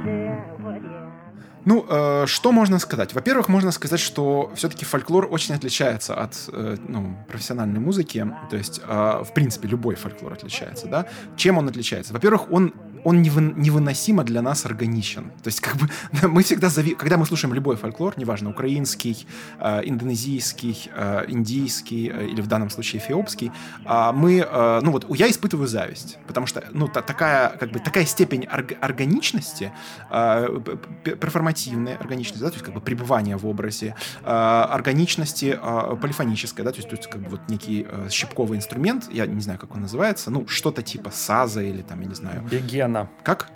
[1.66, 3.12] Ну, э, что можно сказать?
[3.12, 8.24] Во-первых, можно сказать, что все-таки фольклор очень отличается от э, ну, профессиональной музыки.
[8.48, 11.06] То есть, э, в принципе, любой фольклор отличается, да?
[11.36, 12.12] Чем он отличается?
[12.12, 12.72] Во-первых, он
[13.06, 15.30] он невыносимо для нас органичен.
[15.42, 15.88] То есть, как бы,
[16.28, 16.94] мы всегда, зави...
[16.94, 19.26] когда мы слушаем любой фольклор, неважно, украинский,
[19.60, 23.52] э, индонезийский, э, индийский э, или в данном случае эфиопский,
[23.84, 27.78] э, мы, э, ну вот, я испытываю зависть, потому что, ну, та, такая, как бы,
[27.78, 29.70] такая степень орг органичности,
[30.10, 30.60] э,
[31.04, 33.94] перформативной органичности, да, то есть, как бы, пребывания в образе,
[34.24, 38.58] э, органичности э, полифонической, да, то есть, то есть, как бы, вот некий э, щипковый
[38.58, 42.14] инструмент, я не знаю, как он называется, ну, что-то типа саза или там, я не
[42.14, 42.42] знаю.
[42.50, 42.95] Бегена.
[42.96, 43.08] Бегена.
[43.22, 43.50] Как?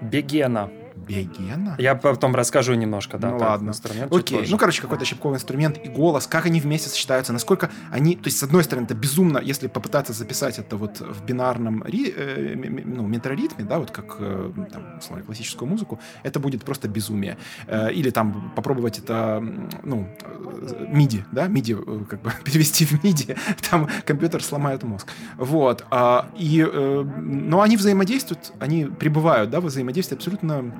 [0.00, 0.70] Бегена.
[1.10, 1.74] Бегена?
[1.78, 3.30] Я потом расскажу немножко, да.
[3.30, 3.70] Ну ладно.
[3.70, 4.46] Инструмент Окей.
[4.48, 8.14] Ну, короче, какой-то щипковый инструмент и голос, как они вместе сочетаются, насколько они...
[8.14, 12.12] То есть, с одной стороны, это безумно, если попытаться записать это вот в бинарном ри,
[12.16, 12.54] э,
[12.84, 17.36] ну, метроритме, да, вот как, э, там, условно, классическую музыку, это будет просто безумие.
[17.66, 19.42] Э, или там попробовать это,
[19.82, 20.08] ну,
[20.92, 23.36] MIDI, да, э, как бы перевести в MIDI,
[23.70, 25.08] там компьютер сломает мозг.
[25.36, 25.84] Вот.
[25.90, 30.72] А, и, но они взаимодействуют, они пребывают, да, в взаимодействии абсолютно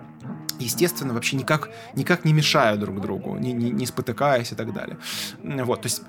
[0.65, 4.99] естественно, вообще никак, никак не мешают друг другу, не, не, не спотыкаясь и так далее.
[5.43, 6.03] Вот, то есть,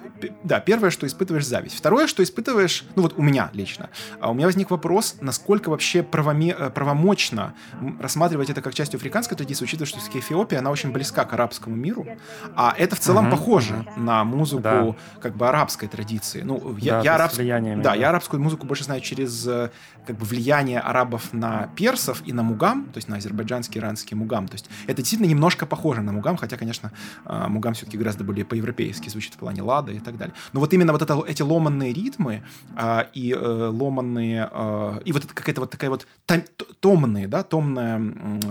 [0.43, 1.77] да, первое, что испытываешь зависть.
[1.77, 3.89] Второе, что испытываешь, ну вот у меня лично,
[4.19, 7.53] а у меня возник вопрос, насколько вообще правоме, э, правомочно
[7.99, 12.05] рассматривать это как часть африканской традиции, учитывая, что Эфиопия, она очень близка к арабскому миру,
[12.55, 13.37] а это в целом угу.
[13.37, 14.95] похоже на музыку да.
[15.21, 16.41] как бы арабской традиции.
[16.41, 17.31] Ну, я, да, я, араб...
[17.81, 19.71] да, я арабскую музыку больше знаю через э,
[20.05, 24.40] как бы влияние арабов на персов и на мугам, то есть на азербайджанский, иранский мугам.
[24.47, 26.91] То есть это действительно немножко похоже на мугам, хотя, конечно,
[27.25, 30.33] а, мугам все-таки гораздо более по-европейски звучит в плане лада и так далее.
[30.53, 32.43] Но вот именно вот это, эти ломанные ритмы
[32.75, 36.07] а, и э, ломанные, а, и вот какая-то вот такая вот
[36.79, 38.01] томная, да, томная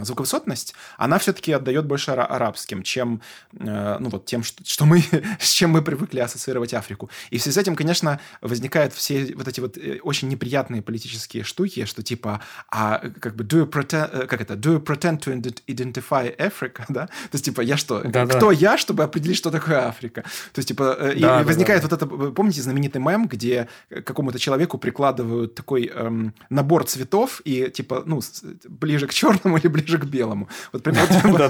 [0.02, 3.20] звуковысотность, она все-таки отдает больше арабским, чем,
[3.58, 5.02] э, ну вот тем, что, что мы,
[5.40, 7.10] с чем мы привыкли ассоциировать Африку.
[7.30, 11.44] И в связи с этим, конечно, возникают все вот эти вот э, очень неприятные политические
[11.44, 15.32] штуки, что типа, а как бы do you pretend, как это, do you pretend to
[15.80, 17.06] identify Africa, да?
[17.06, 18.00] То есть, типа, я что?
[18.02, 18.52] Да, кто да.
[18.52, 20.22] я, чтобы определить, что такое Африка?
[20.52, 21.88] То есть, типа, да, и да, возникает да.
[21.88, 28.02] вот это, помните знаменитый мем, где какому-то человеку прикладывают такой эм, набор цветов и, типа,
[28.06, 28.20] ну,
[28.68, 30.48] ближе к черному или ближе к белому.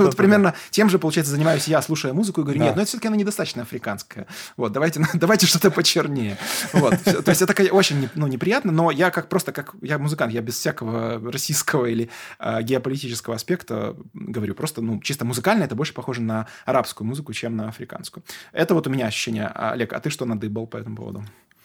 [0.01, 3.09] Вот, примерно тем же, получается, занимаюсь я, слушая музыку, и говорю, нет, ну, это все-таки
[3.09, 4.27] она недостаточно африканская.
[4.57, 6.37] Вот, давайте, давайте что-то почернее.
[6.73, 6.95] Вот.
[7.03, 10.55] То есть, это очень ну, неприятно, но я как просто, как я музыкант, я без
[10.55, 16.47] всякого российского или э, геополитического аспекта говорю, просто, ну, чисто музыкально это больше похоже на
[16.65, 18.25] арабскую музыку, чем на африканскую.
[18.53, 19.47] Это вот у меня ощущение.
[19.47, 21.25] Олег, а ты что надыбал по этому поводу?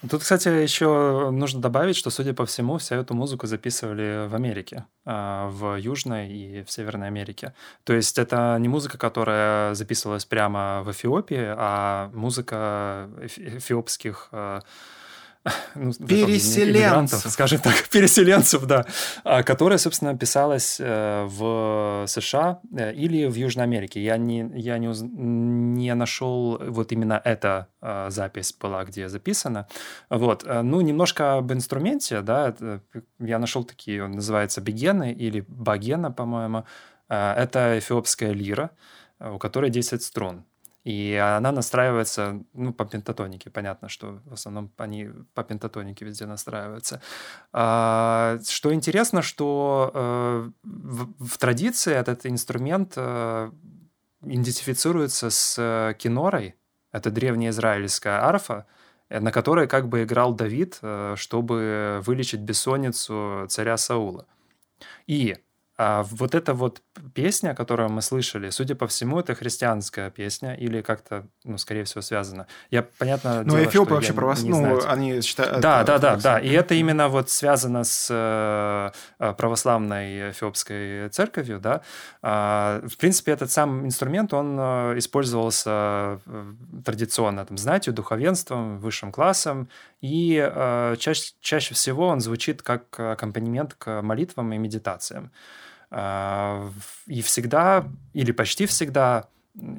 [0.10, 4.86] Тут, кстати, еще нужно добавить, что, судя по всему, вся эту музыку записывали в Америке,
[5.06, 7.54] а, в Южной и в Северной Америке.
[7.86, 14.62] То есть это не музыка, которая записывалась прямо в Эфиопии, а музыка эфиопских а,
[15.76, 18.86] ну, переселенцев, скажем так, переселенцев, да,
[19.24, 24.04] а, которая, собственно, писалась э, в США э, или в Южной Америке.
[24.04, 25.02] Я не, я не, уз...
[25.04, 29.68] не нашел вот именно эта э, запись была, где записана.
[30.10, 30.46] Вот.
[30.46, 32.56] Ну, немножко об инструменте, да,
[33.20, 36.66] я нашел такие, он называется бигены или багена, по-моему.
[37.08, 38.72] Это эфиопская лира,
[39.20, 40.44] у которой 10 струн.
[40.86, 43.50] И она настраивается, ну, по пентатонике.
[43.50, 47.02] Понятно, что в основном они по пентатонике везде настраиваются.
[47.52, 53.52] А, что интересно, что э, в, традиции этот инструмент э,
[54.22, 56.56] идентифицируется с кинорой.
[56.92, 58.68] Это древняя израильская арфа,
[59.10, 64.28] на которой как бы играл Давид, э, чтобы вылечить бессонницу царя Саула.
[65.08, 65.36] И
[65.78, 66.82] а вот эта вот
[67.14, 72.02] песня, которую мы слышали, судя по всему, это христианская песня или как-то, ну, скорее всего,
[72.02, 72.48] связано.
[72.72, 74.42] Я, понятно, Ну, дело, эфиопы вообще правос...
[74.44, 75.60] ну, они считают...
[75.60, 76.40] Да, да, да, да.
[76.40, 81.82] И это именно вот связано с э, православной эфиопской церковью, да.
[82.22, 86.54] А, в принципе, этот сам инструмент, он э, использовался э,
[86.86, 89.68] традиционно, там, знатью, духовенством, высшим классом,
[90.02, 90.36] и
[91.00, 95.32] чаще, чаще всего он звучит как аккомпанемент к молитвам и медитациям.
[95.98, 96.70] А,
[97.08, 99.30] и всегда, или почти всегда,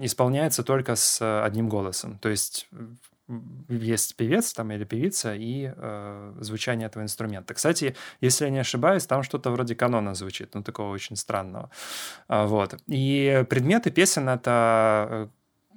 [0.00, 2.18] исполняется только с одним голосом.
[2.18, 2.68] То есть
[3.68, 7.52] есть певец там или певица и э, звучание этого инструмента.
[7.52, 11.68] Кстати, если я не ошибаюсь, там что-то вроде канона звучит, ну такого очень странного.
[12.28, 12.76] А, вот.
[12.86, 15.30] И предметы песен это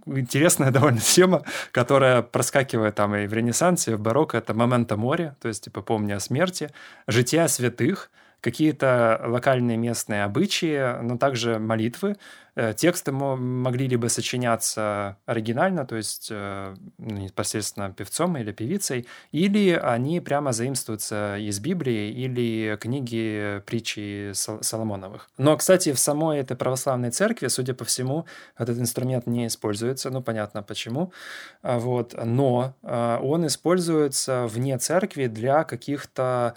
[0.05, 4.37] э, интересная довольно тема, которая проскакивает там и в Ренессансе, и в барокко.
[4.37, 6.69] Это «Момента море», то есть типа «Помни о смерти»,
[7.07, 8.09] «Жития святых»,
[8.41, 12.17] какие-то локальные местные обычаи, но также молитвы.
[12.55, 19.71] Э, тексты могли либо сочиняться оригинально, то есть э, ну, непосредственно певцом или певицей, или
[19.71, 25.29] они прямо заимствуются из Библии или книги притчи Соломоновых.
[25.37, 28.25] Но, кстати, в самой этой православной церкви, судя по всему,
[28.57, 31.13] этот инструмент не используется, ну, понятно почему,
[31.61, 36.55] а вот, но э, он используется вне церкви для каких-то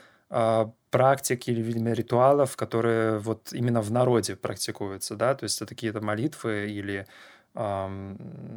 [0.91, 6.01] практик или, видимо, ритуалов, которые вот именно в народе практикуются, да, то есть это какие-то
[6.01, 7.07] молитвы или
[7.55, 8.17] эм,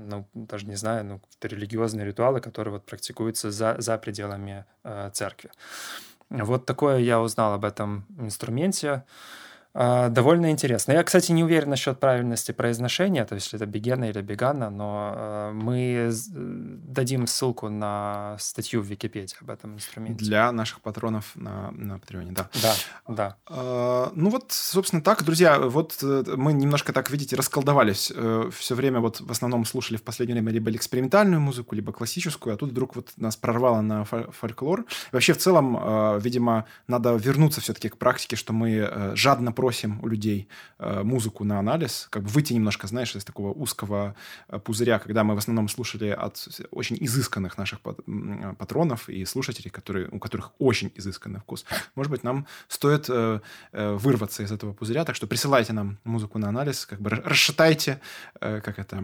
[0.10, 5.50] ну, даже не знаю, ну, религиозные ритуалы, которые вот практикуются за, за пределами э, церкви.
[6.30, 9.04] Вот такое я узнал об этом инструменте.
[9.78, 10.94] А, довольно интересно.
[10.94, 15.52] Я, кстати, не уверен насчет правильности произношения, то есть это Бегена или Бегана, но а,
[15.52, 20.24] мы дадим ссылку на статью в Википедии об этом инструменте.
[20.24, 22.50] Для наших патронов на, на Патреоне, да.
[22.62, 22.74] Да,
[23.10, 23.36] да.
[23.48, 28.14] А, ну вот, собственно, так, друзья, вот э, мы немножко так, видите, расколдовались.
[28.16, 32.54] Э, Все время вот в основном слушали в последнее время либо экспериментальную музыку, либо классическую,
[32.54, 34.86] а тут вдруг вот нас прорвало на фольклор.
[35.12, 40.00] вообще, в целом, видимо, надо вернуться все-таки к практике, что мы э, жадно пробуем запросим
[40.04, 40.48] у людей
[40.80, 44.14] э, музыку на анализ, как бы выйти немножко, знаешь, из такого узкого
[44.48, 47.80] э, пузыря, когда мы в основном слушали от очень изысканных наших
[48.58, 51.66] патронов и слушателей, которые, у которых очень изысканный вкус.
[51.96, 53.40] Может быть, нам стоит э,
[53.74, 58.00] вырваться из этого пузыря, так что присылайте нам музыку на анализ, как бы расшатайте,
[58.40, 59.04] как это,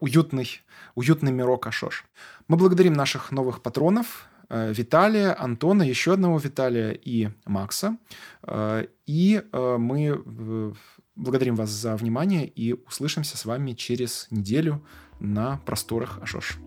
[0.00, 0.62] уютный,
[0.94, 2.04] уютный мирок Ашош.
[2.48, 7.96] Мы благодарим наших новых патронов, Э, Виталия, Антона, еще одного Виталия и Макса.
[8.42, 10.74] Э, и э, мы
[11.16, 14.84] благодарим вас за внимание и услышимся с вами через неделю
[15.20, 16.58] на просторах Ашош.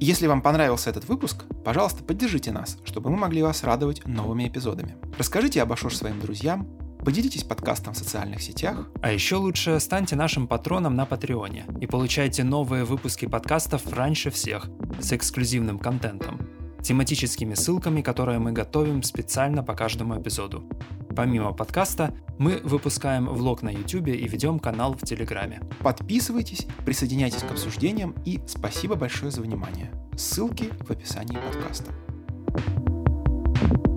[0.00, 4.96] Если вам понравился этот выпуск, пожалуйста, поддержите нас, чтобы мы могли вас радовать новыми эпизодами.
[5.16, 6.66] Расскажите об Ашош своим друзьям,
[7.04, 8.88] Поделитесь подкастом в социальных сетях.
[9.02, 14.68] А еще лучше станьте нашим патроном на Патреоне и получайте новые выпуски подкастов раньше всех
[15.00, 16.40] с эксклюзивным контентом,
[16.80, 20.62] тематическими ссылками, которые мы готовим специально по каждому эпизоду.
[21.16, 25.60] Помимо подкаста, мы выпускаем влог на YouTube и ведем канал в Телеграме.
[25.80, 29.90] Подписывайтесь, присоединяйтесь к обсуждениям и спасибо большое за внимание.
[30.16, 31.92] Ссылки в описании подкаста.
[33.54, 33.91] thank you